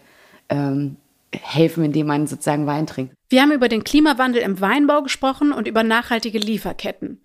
[0.49, 0.97] ähm,
[1.32, 3.13] helfen, indem man sozusagen Wein trinkt.
[3.30, 7.19] Wir haben über den Klimawandel im Weinbau gesprochen und über nachhaltige Lieferketten.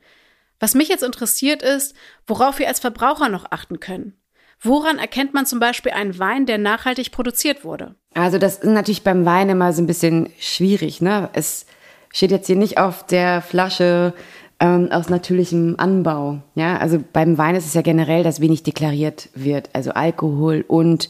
[0.63, 1.93] Was mich jetzt interessiert ist,
[2.25, 4.13] worauf wir als Verbraucher noch achten können.
[4.61, 7.97] Woran erkennt man zum Beispiel einen Wein, der nachhaltig produziert wurde?
[8.15, 11.01] Also das ist natürlich beim Wein immer so ein bisschen schwierig.
[11.01, 11.31] Ne?
[11.33, 11.67] Es
[12.13, 14.15] steht jetzt hier nicht auf der Flasche
[14.61, 16.43] ähm, aus natürlichem Anbau.
[16.55, 21.09] Ja, also beim Wein ist es ja generell, dass wenig deklariert wird, also Alkohol und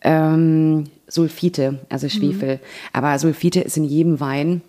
[0.00, 2.54] ähm, Sulfite, also Schwefel.
[2.54, 2.60] Mhm.
[2.94, 4.62] Aber Sulfite ist in jedem Wein,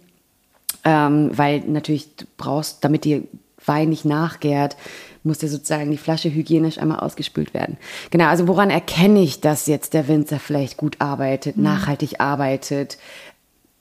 [0.84, 3.30] ähm, weil natürlich du brauchst, damit die
[3.68, 4.76] Wein nicht nachgärt,
[5.24, 7.78] muss ja sozusagen die Flasche hygienisch einmal ausgespült werden.
[8.12, 11.64] Genau, also woran erkenne ich, dass jetzt der Winzer vielleicht gut arbeitet, mhm.
[11.64, 12.98] nachhaltig arbeitet,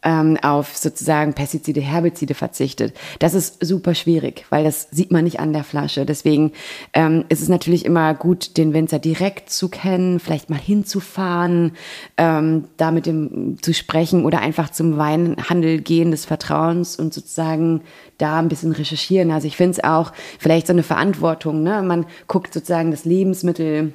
[0.05, 2.95] ähm, auf sozusagen Pestizide, Herbizide verzichtet.
[3.19, 6.05] Das ist super schwierig, weil das sieht man nicht an der Flasche.
[6.07, 6.53] Deswegen
[6.93, 11.73] ähm, ist es natürlich immer gut, den Winzer direkt zu kennen, vielleicht mal hinzufahren,
[12.17, 17.81] ähm, da mit dem zu sprechen oder einfach zum Weinhandel gehen des Vertrauens und sozusagen
[18.19, 19.31] da ein bisschen recherchieren.
[19.31, 21.62] Also ich finde es auch vielleicht so eine Verantwortung.
[21.62, 21.83] Ne?
[21.83, 23.93] Man guckt sozusagen das Lebensmittel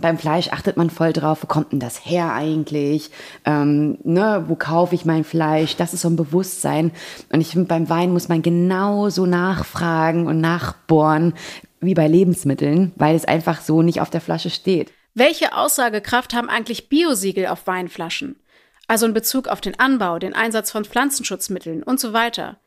[0.00, 3.10] beim Fleisch achtet man voll drauf, wo kommt denn das her eigentlich?
[3.44, 5.76] Ähm, ne, wo kaufe ich mein Fleisch?
[5.76, 6.92] Das ist so ein Bewusstsein.
[7.30, 11.34] Und ich finde, beim Wein muss man genauso nachfragen und nachbohren
[11.80, 14.92] wie bei Lebensmitteln, weil es einfach so nicht auf der Flasche steht.
[15.14, 18.36] Welche Aussagekraft haben eigentlich Biosiegel auf Weinflaschen?
[18.88, 22.58] Also in Bezug auf den Anbau, den Einsatz von Pflanzenschutzmitteln und so weiter.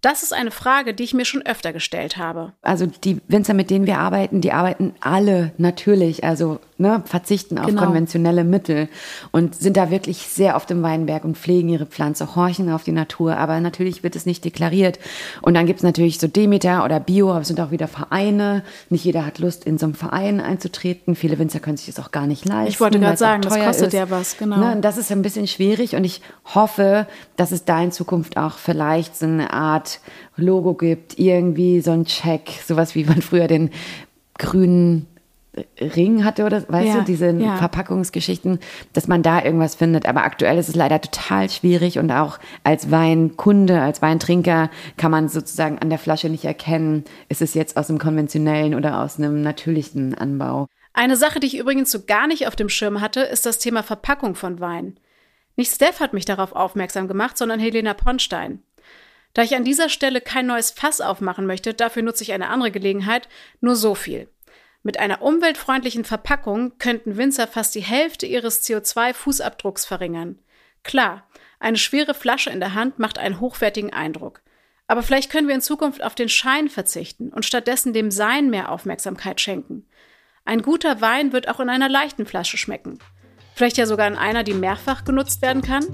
[0.00, 2.52] Das ist eine Frage, die ich mir schon öfter gestellt habe.
[2.62, 7.66] Also die Winzer, mit denen wir arbeiten, die arbeiten alle natürlich, also ne, verzichten auf
[7.66, 7.84] genau.
[7.84, 8.88] konventionelle Mittel
[9.30, 12.92] und sind da wirklich sehr auf dem Weinberg und pflegen ihre Pflanze, horchen auf die
[12.92, 14.98] Natur, aber natürlich wird es nicht deklariert.
[15.42, 18.64] Und dann gibt es natürlich so Demeter oder Bio, aber es sind auch wieder Vereine.
[18.88, 21.14] Nicht jeder hat Lust, in so einem Verein einzutreten.
[21.14, 22.68] Viele Winzer können sich das auch gar nicht leisten.
[22.68, 23.92] Ich wollte gerade sagen, das kostet ist.
[23.92, 24.56] ja was, genau.
[24.56, 26.22] Ne, das ist ein bisschen schwierig und ich
[26.54, 29.89] hoffe, dass es da in Zukunft auch vielleicht so eine Art
[30.36, 33.70] Logo gibt, irgendwie so ein Check, sowas wie man früher den
[34.38, 35.06] grünen
[35.80, 37.56] Ring hatte oder weißt ja, du, diese ja.
[37.56, 38.60] Verpackungsgeschichten,
[38.92, 40.06] dass man da irgendwas findet.
[40.06, 45.28] Aber aktuell ist es leider total schwierig und auch als Weinkunde, als Weintrinker kann man
[45.28, 49.42] sozusagen an der Flasche nicht erkennen, ist es jetzt aus einem konventionellen oder aus einem
[49.42, 50.66] natürlichen Anbau.
[50.92, 53.82] Eine Sache, die ich übrigens so gar nicht auf dem Schirm hatte, ist das Thema
[53.82, 54.98] Verpackung von Wein.
[55.56, 58.62] Nicht Steph hat mich darauf aufmerksam gemacht, sondern Helena Ponstein.
[59.34, 62.70] Da ich an dieser Stelle kein neues Fass aufmachen möchte, dafür nutze ich eine andere
[62.70, 63.28] Gelegenheit,
[63.60, 64.28] nur so viel.
[64.82, 70.38] Mit einer umweltfreundlichen Verpackung könnten Winzer fast die Hälfte ihres CO2-Fußabdrucks verringern.
[70.82, 74.40] Klar, eine schwere Flasche in der Hand macht einen hochwertigen Eindruck.
[74.86, 78.72] Aber vielleicht können wir in Zukunft auf den Schein verzichten und stattdessen dem Sein mehr
[78.72, 79.86] Aufmerksamkeit schenken.
[80.44, 82.98] Ein guter Wein wird auch in einer leichten Flasche schmecken.
[83.54, 85.84] Vielleicht ja sogar in einer, die mehrfach genutzt werden kann?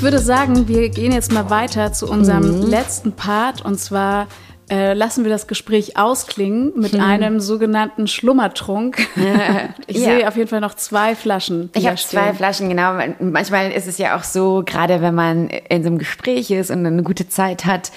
[0.00, 2.66] Ich würde sagen, wir gehen jetzt mal weiter zu unserem mhm.
[2.70, 4.28] letzten Part und zwar
[4.70, 7.00] äh, lassen wir das Gespräch ausklingen mit hm.
[7.00, 8.98] einem sogenannten Schlummertrunk.
[9.86, 10.04] ich ja.
[10.04, 11.68] sehe auf jeden Fall noch zwei Flaschen.
[11.74, 12.94] Ich habe zwei Flaschen, genau.
[13.18, 16.86] Manchmal ist es ja auch so, gerade wenn man in so einem Gespräch ist und
[16.86, 17.90] eine gute Zeit hat,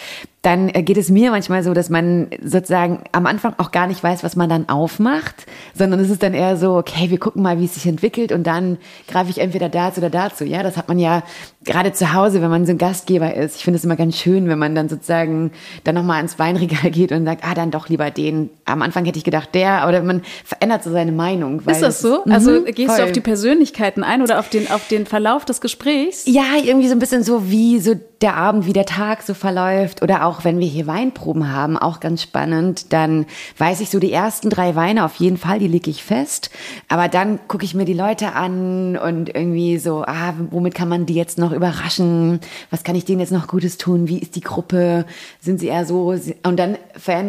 [0.43, 4.25] dann geht es mir manchmal so, dass man sozusagen am Anfang auch gar nicht weiß,
[4.25, 7.65] was man dann aufmacht, sondern es ist dann eher so, okay, wir gucken mal, wie
[7.65, 8.77] es sich entwickelt und dann
[9.07, 10.43] greife ich entweder dazu oder dazu.
[10.43, 11.23] Ja, das hat man ja
[11.63, 13.57] gerade zu Hause, wenn man so ein Gastgeber ist.
[13.57, 15.51] Ich finde es immer ganz schön, wenn man dann sozusagen
[15.83, 18.49] dann nochmal ins Weinregal geht und sagt, ah, dann doch lieber den.
[18.65, 21.61] Am Anfang hätte ich gedacht, der, oder man verändert so seine Meinung.
[21.67, 22.23] ist das so?
[22.25, 22.97] also mhm, gehst voll.
[22.97, 26.23] du auf die Persönlichkeiten ein oder auf den, auf den Verlauf des Gesprächs?
[26.25, 30.01] Ja, irgendwie so ein bisschen so, wie so der Abend, wie der Tag so verläuft
[30.01, 33.25] oder auch wenn wir hier Weinproben haben, auch ganz spannend, dann
[33.57, 36.49] weiß ich so die ersten drei Weine auf jeden Fall, die lege ich fest,
[36.87, 41.05] aber dann gucke ich mir die Leute an und irgendwie so, ah, womit kann man
[41.05, 42.39] die jetzt noch überraschen?
[42.69, 44.07] Was kann ich denen jetzt noch Gutes tun?
[44.07, 45.05] Wie ist die Gruppe?
[45.41, 46.77] Sind sie eher so und dann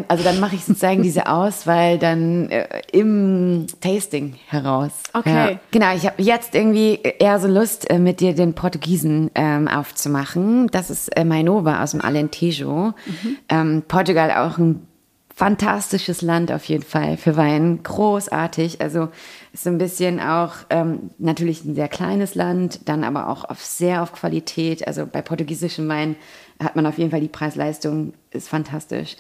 [0.09, 4.93] also dann mache ich sozusagen diese Auswahl dann äh, im Tasting heraus.
[5.13, 5.53] Okay.
[5.53, 5.59] Ja.
[5.73, 10.69] Genau, ich habe jetzt irgendwie eher so Lust äh, mit dir den Portugiesen ähm, aufzumachen.
[10.69, 12.93] Das das ist äh, Mainova aus dem Alentejo.
[13.07, 13.37] Mhm.
[13.49, 14.87] Ähm, Portugal auch ein
[15.35, 17.81] fantastisches Land auf jeden Fall für Wein.
[17.83, 18.81] Großartig.
[18.81, 19.09] Also
[19.53, 23.65] ist so ein bisschen auch ähm, natürlich ein sehr kleines Land, dann aber auch auf,
[23.65, 24.87] sehr auf Qualität.
[24.87, 26.17] Also bei portugiesischem Wein
[26.63, 29.17] hat man auf jeden Fall die Preis-Leistung, ist fantastisch.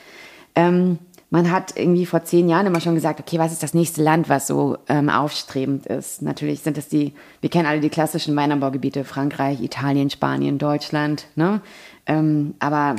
[0.55, 0.99] Ähm,
[1.31, 4.29] man hat irgendwie vor zehn Jahren immer schon gesagt, okay, was ist das nächste Land,
[4.29, 6.23] was so ähm, aufstrebend ist?
[6.23, 11.61] Natürlich sind es die, wir kennen alle die klassischen Weinanbaugebiete, Frankreich, Italien, Spanien, Deutschland, ne?
[12.07, 12.95] Ähm, aber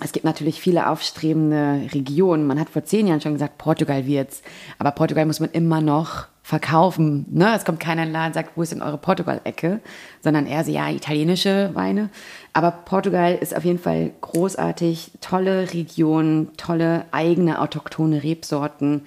[0.00, 2.46] es gibt natürlich viele aufstrebende Regionen.
[2.46, 4.42] Man hat vor zehn Jahren schon gesagt, Portugal wird's.
[4.78, 7.26] Aber Portugal muss man immer noch verkaufen.
[7.30, 7.54] Ne?
[7.56, 9.80] Es kommt keiner in den Laden und sagt, wo ist denn eure Portugal-Ecke?
[10.20, 12.10] Sondern eher so, ja, italienische Weine.
[12.52, 15.12] Aber Portugal ist auf jeden Fall großartig.
[15.20, 19.06] Tolle Region, tolle eigene autochthone Rebsorten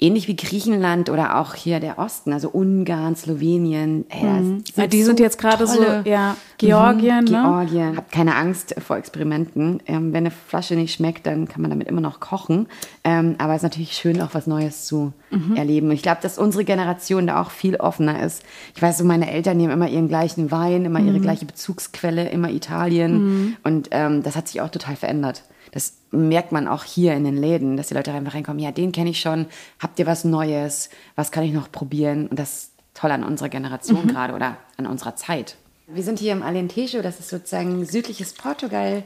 [0.00, 4.06] ähnlich wie Griechenland oder auch hier der Osten, also Ungarn, Slowenien.
[4.08, 4.64] Ey, mhm.
[4.74, 7.24] ja, die so sind jetzt gerade so, ja, Georgien.
[7.24, 7.42] Mhm, ne?
[7.42, 7.96] Georgien.
[7.96, 9.82] Habt keine Angst vor Experimenten.
[9.86, 12.66] Ähm, wenn eine Flasche nicht schmeckt, dann kann man damit immer noch kochen.
[13.04, 15.56] Ähm, aber es ist natürlich schön, auch was Neues zu mhm.
[15.56, 15.88] erleben.
[15.88, 18.42] Und ich glaube, dass unsere Generation da auch viel offener ist.
[18.74, 21.22] Ich weiß so, meine Eltern nehmen immer ihren gleichen Wein, immer ihre mhm.
[21.22, 23.24] gleiche Bezugsquelle, immer Italien.
[23.24, 23.56] Mhm.
[23.64, 25.42] Und ähm, das hat sich auch total verändert.
[25.72, 28.92] Das merkt man auch hier in den Läden, dass die Leute einfach reinkommen, ja, den
[28.92, 29.46] kenne ich schon,
[29.78, 32.26] habt ihr was Neues, was kann ich noch probieren?
[32.28, 34.08] Und das ist toll an unserer Generation mhm.
[34.08, 35.56] gerade oder an unserer Zeit.
[35.86, 39.02] Wir sind hier im Alentejo, das ist sozusagen südliches Portugal.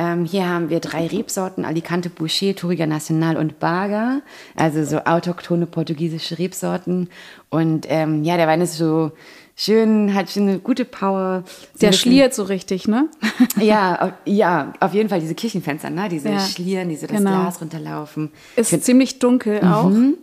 [0.00, 4.22] Ähm, hier haben wir drei Rebsorten, Alicante, Boucher, Touriga Nacional und Baga,
[4.56, 7.10] also so autochthone portugiesische Rebsorten.
[7.50, 9.12] Und ähm, ja, der Wein ist so
[9.56, 11.44] schön, hat schon eine gute Power.
[11.74, 13.10] So der schliert so richtig, ne?
[13.60, 16.08] ja, ja, auf jeden Fall diese Kirchenfenster, ne?
[16.08, 17.42] Diese ja, Schlieren, diese das genau.
[17.42, 18.30] Glas runterlaufen.
[18.56, 19.90] Ist find, ziemlich dunkel auch.
[19.90, 20.14] Mhm.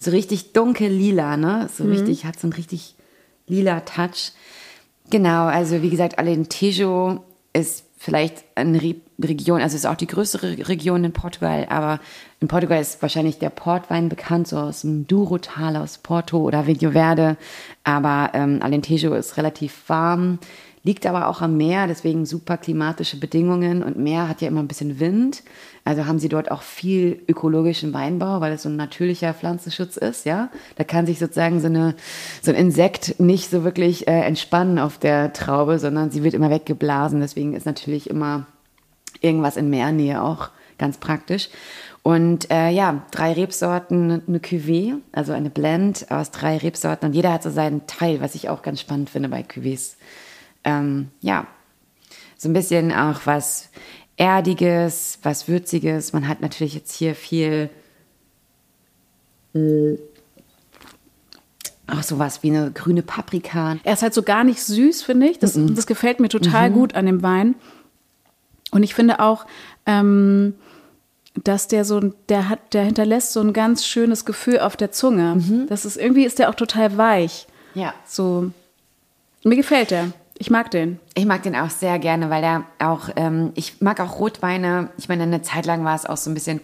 [0.00, 1.70] So richtig dunkel lila, ne?
[1.72, 1.92] So mhm.
[1.92, 2.96] richtig, hat so einen richtig
[3.46, 4.32] lila Touch.
[5.08, 7.22] Genau, also wie gesagt, Alentejo
[7.52, 12.00] ist vielleicht eine Re Region, also ist auch die größere Region in Portugal, aber
[12.40, 16.92] in Portugal ist wahrscheinlich der Portwein bekannt, so aus dem Douro-Tal, aus Porto oder Video
[16.92, 17.36] Verde,
[17.84, 20.38] aber ähm, Alentejo ist relativ warm,
[20.82, 24.68] liegt aber auch am Meer, deswegen super klimatische Bedingungen und Meer hat ja immer ein
[24.68, 25.42] bisschen Wind.
[25.84, 30.26] Also haben sie dort auch viel ökologischen Weinbau, weil es so ein natürlicher Pflanzenschutz ist,
[30.26, 30.50] ja.
[30.76, 31.94] Da kann sich sozusagen so, eine,
[32.42, 36.50] so ein Insekt nicht so wirklich äh, entspannen auf der Traube, sondern sie wird immer
[36.50, 37.20] weggeblasen.
[37.20, 38.46] Deswegen ist natürlich immer
[39.20, 41.48] irgendwas in Meernähe auch ganz praktisch.
[42.02, 47.08] Und äh, ja, drei Rebsorten, eine Cuvée, also eine Blend aus drei Rebsorten.
[47.08, 49.96] Und jeder hat so seinen Teil, was ich auch ganz spannend finde bei Cuvées.
[50.64, 51.46] Ähm, ja,
[52.36, 53.70] so ein bisschen auch was
[54.16, 56.12] Erdiges, was Würziges.
[56.12, 57.70] Man hat natürlich jetzt hier viel
[59.54, 59.96] äh,
[61.86, 63.76] auch sowas wie eine grüne Paprika.
[63.82, 65.38] Er ist halt so gar nicht süß, finde ich.
[65.38, 65.74] Das, mm -mm.
[65.74, 66.74] das gefällt mir total mhm.
[66.74, 67.54] gut an dem Wein.
[68.70, 69.46] Und ich finde auch,
[69.86, 70.54] ähm,
[71.42, 75.36] dass der so, der hat, der hinterlässt so ein ganz schönes Gefühl auf der Zunge.
[75.36, 75.66] Mhm.
[75.68, 77.46] Das ist irgendwie ist der auch total weich.
[77.74, 77.94] Ja.
[78.06, 78.50] So,
[79.44, 80.12] mir gefällt der.
[80.40, 80.98] Ich mag den.
[81.14, 84.88] Ich mag den auch sehr gerne, weil er auch, ähm, ich mag auch Rotweine.
[84.96, 86.60] Ich meine, eine Zeit lang war es auch so ein bisschen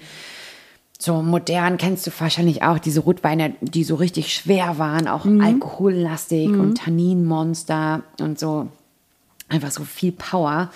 [0.99, 5.43] so modern, kennst du wahrscheinlich auch diese Rotweine, die so richtig schwer waren, auch mhm.
[5.43, 6.61] alkohollastig mhm.
[6.61, 8.69] und Tanninmonster und so
[9.51, 10.71] einfach so viel Power.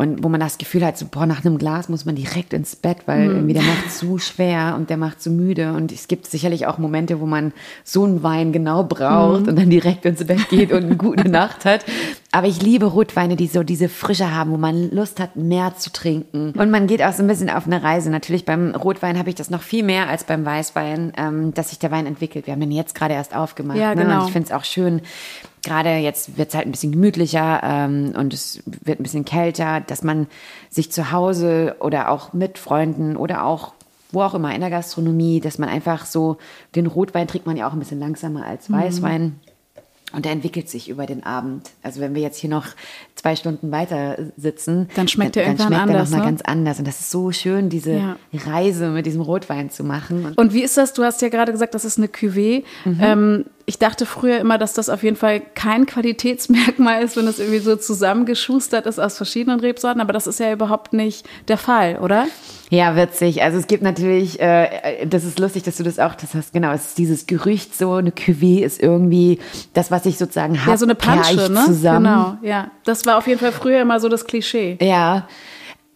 [0.00, 2.76] Und wo man das Gefühl hat, so, boah, nach einem Glas muss man direkt ins
[2.76, 3.34] Bett, weil mhm.
[3.34, 5.72] irgendwie der macht zu schwer und der macht zu müde.
[5.72, 9.48] Und es gibt sicherlich auch Momente, wo man so einen Wein genau braucht mhm.
[9.48, 11.84] und dann direkt ins Bett geht und eine gute Nacht hat.
[12.30, 15.90] Aber ich liebe Rotweine, die so diese Frische haben, wo man Lust hat, mehr zu
[15.90, 16.52] trinken.
[16.58, 18.10] Und man geht auch so ein bisschen auf eine Reise.
[18.10, 21.78] Natürlich beim Rotwein habe ich das noch viel mehr als beim Weißwein, ähm, dass sich
[21.78, 22.46] der Wein entwickelt.
[22.46, 23.78] Wir haben den jetzt gerade erst aufgemacht.
[23.78, 24.04] Ja, genau.
[24.04, 24.10] Ne?
[24.10, 24.26] Und genau.
[24.26, 25.00] ich finde es auch schön,
[25.62, 29.80] gerade jetzt wird es halt ein bisschen gemütlicher ähm, und es wird ein bisschen kälter,
[29.80, 30.26] dass man
[30.68, 33.72] sich zu Hause oder auch mit Freunden oder auch
[34.10, 36.38] wo auch immer in der Gastronomie, dass man einfach so
[36.74, 39.22] den Rotwein trinkt man ja auch ein bisschen langsamer als Weißwein.
[39.22, 39.47] Mhm.
[40.12, 41.70] Und der entwickelt sich über den Abend.
[41.82, 42.66] Also wenn wir jetzt hier noch
[43.18, 46.24] zwei Stunden weiter sitzen, dann schmeckt der dann, dann schmeckt anders, er nochmal ne?
[46.26, 46.78] ganz anders.
[46.78, 48.16] Und das ist so schön, diese Ja.
[48.32, 50.24] Reise mit diesem Rotwein zu machen.
[50.24, 50.92] Und Und wie ist das?
[50.92, 52.64] Du hast ja gerade gesagt, das ist eine Cuvée.
[52.84, 52.98] Mhm.
[53.00, 57.38] Ähm, ich dachte früher immer, dass das auf jeden Fall kein Qualitätsmerkmal ist, wenn es
[57.38, 61.98] irgendwie so zusammengeschustert ist aus verschiedenen Rebsorten, aber das ist ja überhaupt nicht der Fall,
[61.98, 62.26] oder?
[62.70, 63.42] Ja, witzig.
[63.42, 66.72] Also es gibt natürlich, äh, das ist lustig, dass du das auch, das hast genau,
[66.72, 69.38] es ist dieses Gerücht so, eine Cuvée ist irgendwie
[69.74, 70.70] das, was ich sozusagen habe.
[70.70, 71.64] Ja, so eine Pansche, ne?
[71.66, 72.04] Zusammen.
[72.04, 72.70] Genau, ja.
[72.84, 74.78] Das war auf jeden Fall früher immer so das Klischee.
[74.80, 75.26] Ja.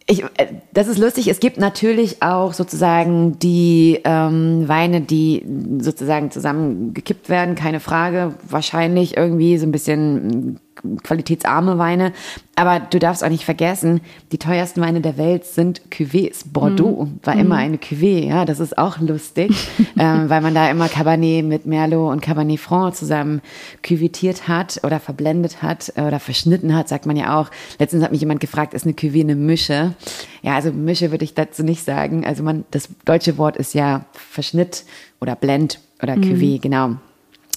[0.08, 1.28] Ich, äh, das ist lustig.
[1.28, 5.46] Es gibt natürlich auch sozusagen die ähm, Weine, die
[5.78, 8.34] sozusagen zusammengekippt werden, keine Frage.
[8.48, 10.56] Wahrscheinlich irgendwie so ein bisschen mm,
[11.02, 12.12] qualitätsarme Weine.
[12.54, 14.00] Aber du darfst auch nicht vergessen,
[14.30, 16.44] die teuersten Weine der Welt sind Cuvées.
[16.52, 19.52] Bordeaux war immer eine Cuvée, ja, das ist auch lustig,
[19.98, 23.40] ähm, weil man da immer Cabernet mit Merlot und Cabernet Franc zusammen
[23.86, 27.50] cuvetiert hat oder verblendet hat oder verschnitten hat, sagt man ja auch.
[27.78, 29.94] Letztens hat mich jemand gefragt, ist eine Cuvée eine Mische?
[30.42, 32.26] Ja, also Mische würde ich dazu nicht sagen.
[32.26, 34.84] Also man, das deutsche Wort ist ja Verschnitt
[35.20, 36.96] oder Blend oder Cuvée, genau.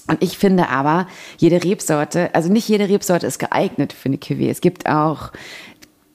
[0.08, 1.06] Und ich finde aber,
[1.38, 4.50] jede Rebsorte, also nicht jede Rebsorte ist geeignet für eine Cuvée.
[4.50, 5.32] Es gibt auch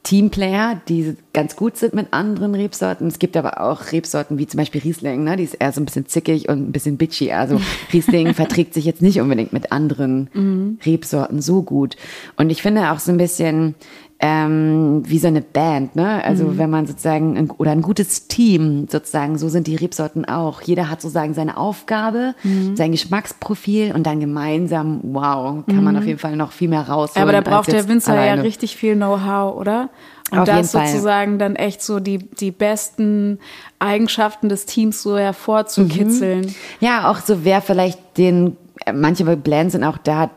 [0.04, 3.08] Teamplayer, die ganz gut sind mit anderen Rebsorten.
[3.08, 5.36] Es gibt aber auch Rebsorten wie zum Beispiel Riesling, ne?
[5.36, 7.32] die ist eher so ein bisschen zickig und ein bisschen bitchy.
[7.32, 7.62] Also
[7.94, 11.98] Riesling verträgt sich jetzt nicht unbedingt mit anderen Rebsorten so gut.
[12.36, 13.76] Und ich finde auch so ein bisschen
[14.24, 16.24] ähm, wie so eine Band, ne?
[16.24, 20.62] Also wenn man sozusagen ein, oder ein gutes Team sozusagen, so sind die Rebsorten auch.
[20.62, 22.36] Jeder hat sozusagen seine Aufgabe,
[22.76, 27.28] sein Geschmacksprofil und dann gemeinsam, wow, kann man auf jeden Fall noch viel mehr rausholen.
[27.28, 28.44] Aber da braucht der Winzer ja alleine.
[28.44, 29.90] richtig viel Know-how, oder?
[30.32, 30.88] Und Auf da jeden ist Fall.
[30.88, 33.40] sozusagen dann echt so die, die besten
[33.80, 36.54] Eigenschaften des Teams so hervorzukitzeln.
[36.80, 38.56] Ja, auch so wer vielleicht den,
[38.86, 40.30] äh, manche Blends sind auch da,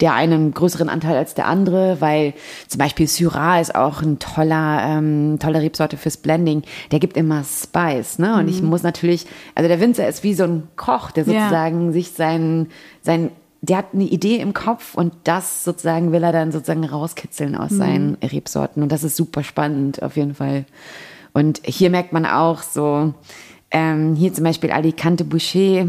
[0.00, 2.34] der eine einen größeren Anteil als der andere, weil
[2.68, 6.62] zum Beispiel Syrah ist auch ein toller, ähm, tolle Rebsorte fürs Blending.
[6.90, 8.36] Der gibt immer Spice, ne?
[8.36, 11.32] Und ich muss natürlich, also der Winzer ist wie so ein Koch, der Ja.
[11.42, 12.68] sozusagen sich sein,
[13.02, 13.30] sein,
[13.62, 17.70] der hat eine Idee im Kopf und das sozusagen will er dann sozusagen rauskitzeln aus
[17.70, 18.82] seinen Rebsorten.
[18.82, 20.64] Und das ist super spannend, auf jeden Fall.
[21.34, 23.12] Und hier merkt man auch so,
[23.70, 25.88] ähm, hier zum Beispiel Alicante Boucher,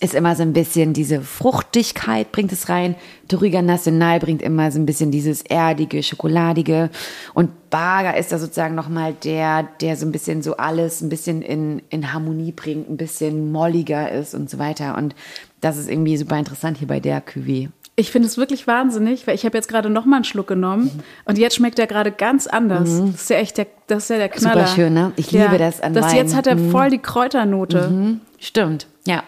[0.00, 2.94] ist immer so ein bisschen diese Fruchtigkeit bringt es rein.
[3.28, 6.88] Torriga Nacional bringt immer so ein bisschen dieses erdige, schokoladige.
[7.34, 11.42] Und Barger ist da sozusagen nochmal der, der so ein bisschen so alles ein bisschen
[11.42, 14.96] in, in Harmonie bringt, ein bisschen molliger ist und so weiter.
[14.96, 15.14] Und
[15.60, 17.68] das ist irgendwie super interessant hier bei der Cuvée.
[17.96, 21.02] Ich finde es wirklich wahnsinnig, weil ich habe jetzt gerade noch mal einen Schluck genommen
[21.26, 22.88] und jetzt schmeckt er gerade ganz anders.
[22.98, 24.62] Das ist ja echt der, das ist ja der Knaller.
[24.62, 24.66] Mhm.
[24.66, 25.12] Super schön, ne?
[25.16, 26.16] Ich liebe das an das Wein.
[26.16, 28.18] Jetzt hat er voll die Kräuternote.
[28.38, 29.22] Stimmt, ja.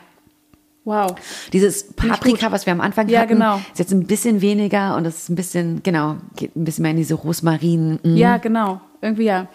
[0.84, 1.14] Wow.
[1.52, 3.56] Dieses Paprika, was wir am Anfang Ja, hatten, genau.
[3.72, 6.90] ist jetzt ein bisschen weniger und das ist ein bisschen, genau, geht ein bisschen mehr
[6.90, 8.00] in diese Rosmarin.
[8.02, 8.16] mm.
[8.16, 8.80] Ja, genau.
[9.00, 9.46] Irgendwie ja.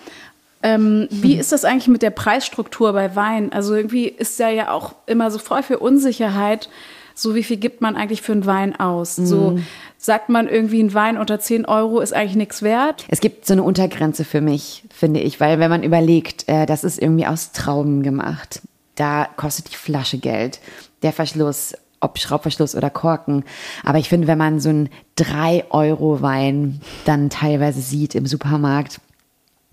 [0.64, 1.40] Ähm, wie Mhm.
[1.40, 3.52] ist das eigentlich mit der Preisstruktur bei Wein?
[3.52, 6.70] Also irgendwie ist da ja auch immer so voll für Unsicherheit.
[7.14, 9.18] So wie viel gibt man eigentlich für einen Wein aus?
[9.18, 9.26] Mhm.
[9.26, 9.60] So
[9.98, 13.06] sagt man irgendwie, ein Wein unter 10 Euro ist eigentlich nichts wert.
[13.10, 16.84] Es gibt so eine Untergrenze für mich, finde ich, weil wenn man überlegt, äh, das
[16.84, 18.62] ist irgendwie aus Trauben gemacht,
[18.96, 20.60] da kostet die Flasche Geld,
[21.04, 23.44] der Verschluss, ob Schraubverschluss oder Korken.
[23.84, 29.00] Aber ich finde, wenn man so einen 3-Euro-Wein dann teilweise sieht im Supermarkt,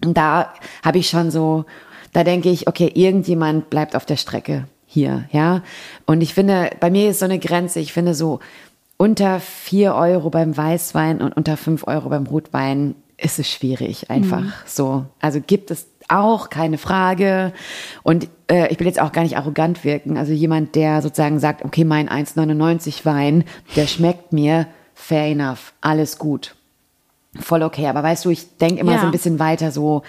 [0.01, 0.53] da
[0.83, 1.65] habe ich schon so,
[2.13, 5.63] da denke ich, okay, irgendjemand bleibt auf der Strecke hier, ja.
[6.07, 8.41] Und ich finde, bei mir ist so eine Grenze, ich finde so
[8.97, 14.45] unter 4 Euro beim Weißwein und unter 5 Euro beim Rotwein ist es schwierig, einfach
[14.67, 15.07] so.
[15.21, 17.53] Also gibt es auch, keine Frage.
[18.03, 20.17] Und äh, ich will jetzt auch gar nicht arrogant wirken.
[20.17, 23.45] Also jemand, der sozusagen sagt, okay, mein 1,99 Wein,
[23.77, 26.55] der schmeckt mir, fair enough, alles gut
[27.41, 27.87] voll okay.
[27.89, 29.01] Aber weißt du, ich denke immer Ja.
[29.01, 30.03] so ein bisschen weiter so,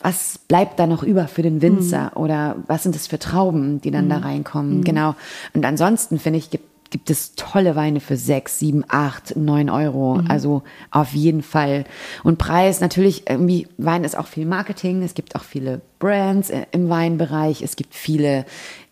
[0.00, 3.90] was bleibt da noch über für den Winzer oder was sind das für Trauben, die
[3.90, 4.84] dann da reinkommen?
[4.84, 5.14] Genau.
[5.54, 6.64] Und ansonsten finde ich, gibt,
[6.96, 10.22] gibt es tolle Weine für sechs, sieben, acht, neun Euro.
[10.28, 11.84] Also auf jeden Fall.
[12.24, 15.02] Und Preis natürlich irgendwie, Wein ist auch viel Marketing.
[15.02, 17.60] Es gibt auch viele Brands äh, im Weinbereich.
[17.60, 18.46] Es gibt viele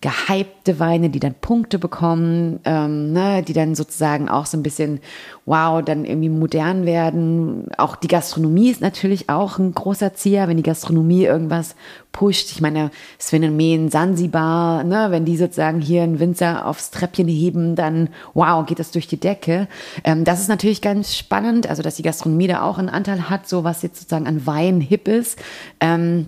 [0.05, 5.01] gehypte Weine, die dann Punkte bekommen, ähm, ne, die dann sozusagen auch so ein bisschen,
[5.47, 7.69] wow, dann irgendwie modern werden.
[7.79, 11.75] Auch die Gastronomie ist natürlich auch ein großer Zieher, wenn die Gastronomie irgendwas
[12.13, 12.53] pusht.
[12.53, 17.75] Ich meine, das Phänomen Sansibar, ne, wenn die sozusagen hier einen Winzer aufs Treppchen heben,
[17.75, 19.69] dann wow, geht das durch die Decke.
[20.05, 23.49] Ähm, das ist natürlich ganz spannend, also dass die Gastronomie da auch einen Anteil hat,
[23.49, 25.39] so was jetzt sozusagen an Wein hip ist.
[25.81, 26.27] Ähm,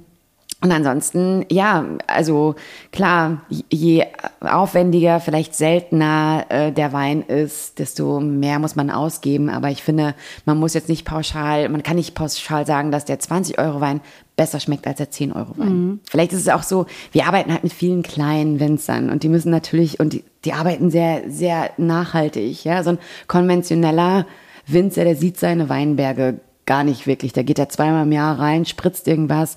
[0.62, 2.54] und ansonsten, ja, also
[2.90, 4.04] klar, je
[4.40, 9.50] aufwendiger, vielleicht seltener äh, der Wein ist, desto mehr muss man ausgeben.
[9.50, 10.14] Aber ich finde,
[10.46, 14.00] man muss jetzt nicht pauschal, man kann nicht pauschal sagen, dass der 20 Euro Wein
[14.34, 15.68] besser schmeckt als der 10 Euro Wein.
[15.68, 16.00] Mhm.
[16.08, 19.50] Vielleicht ist es auch so, wir arbeiten halt mit vielen kleinen Winzern und die müssen
[19.50, 22.64] natürlich, und die, die arbeiten sehr, sehr nachhaltig.
[22.64, 24.26] Ja, so ein konventioneller
[24.66, 27.32] Winzer, der sieht seine Weinberge gar nicht wirklich.
[27.32, 29.56] Da geht er zweimal im Jahr rein, spritzt irgendwas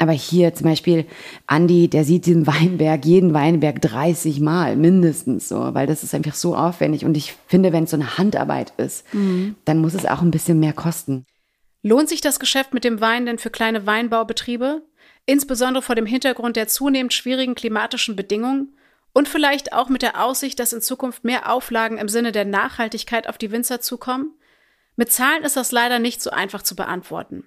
[0.00, 1.04] aber hier zum Beispiel
[1.46, 6.34] Andi, der sieht diesen Weinberg, jeden Weinberg 30 Mal mindestens so, weil das ist einfach
[6.34, 7.04] so aufwendig.
[7.04, 9.56] Und ich finde, wenn es so eine Handarbeit ist, mhm.
[9.66, 11.26] dann muss es auch ein bisschen mehr kosten.
[11.82, 14.82] Lohnt sich das Geschäft mit dem Wein denn für kleine Weinbaubetriebe?
[15.26, 18.74] Insbesondere vor dem Hintergrund der zunehmend schwierigen klimatischen Bedingungen
[19.12, 23.28] und vielleicht auch mit der Aussicht, dass in Zukunft mehr Auflagen im Sinne der Nachhaltigkeit
[23.28, 24.32] auf die Winzer zukommen?
[24.96, 27.44] Mit Zahlen ist das leider nicht so einfach zu beantworten.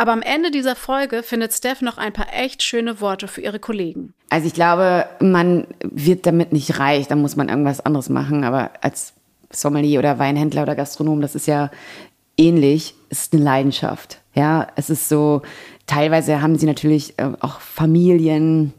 [0.00, 3.58] Aber am Ende dieser Folge findet Steph noch ein paar echt schöne Worte für ihre
[3.58, 4.14] Kollegen.
[4.30, 8.42] Also ich glaube, man wird damit nicht reich, da muss man irgendwas anderes machen.
[8.42, 9.12] Aber als
[9.50, 11.70] Sommelier oder Weinhändler oder Gastronom, das ist ja
[12.38, 14.22] ähnlich, es ist eine Leidenschaft.
[14.34, 15.42] Ja, es ist so,
[15.86, 18.72] teilweise haben sie natürlich äh, auch Familien,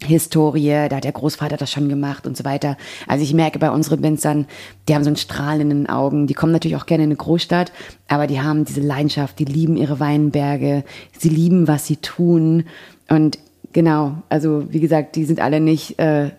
[0.00, 2.76] Historie, da hat der Großvater das schon gemacht und so weiter.
[3.08, 4.46] Also ich merke bei unseren Winzern,
[4.88, 6.28] die haben so einen Strahlen in den Augen.
[6.28, 7.72] Die kommen natürlich auch gerne in eine Großstadt,
[8.06, 10.84] aber die haben diese Leidenschaft, die lieben ihre Weinberge,
[11.18, 12.64] sie lieben, was sie tun.
[13.08, 13.38] Und
[13.72, 16.30] genau, also wie gesagt, die sind alle nicht äh,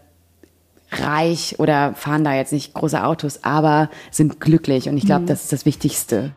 [0.92, 4.88] reich oder fahren da jetzt nicht große Autos, aber sind glücklich.
[4.88, 5.28] Und ich glaube, mhm.
[5.28, 6.32] das ist das Wichtigste.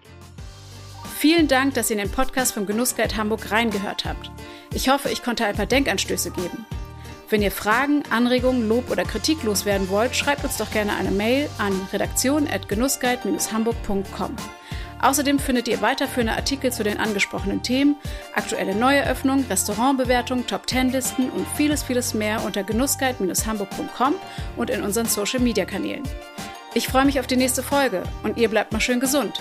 [1.19, 4.33] Vielen Dank, dass ihr in den Podcast vom Genussguide Hamburg reingehört habt.
[4.75, 6.67] Ich hoffe, ich konnte ein paar Denkanstöße geben.
[7.33, 11.49] Wenn ihr Fragen, Anregungen, Lob oder Kritik loswerden wollt, schreibt uns doch gerne eine Mail
[11.57, 14.37] an redaktion.genussguide-hamburg.com.
[15.01, 17.97] Außerdem findet ihr weiterführende Artikel zu den angesprochenen Themen,
[18.35, 24.15] aktuelle Neueröffnungen, Restaurantbewertungen, Top-10-Listen und vieles, vieles mehr unter genussguide-hamburg.com
[24.59, 26.03] und in unseren Social-Media-Kanälen.
[26.75, 29.41] Ich freue mich auf die nächste Folge und ihr bleibt mal schön gesund.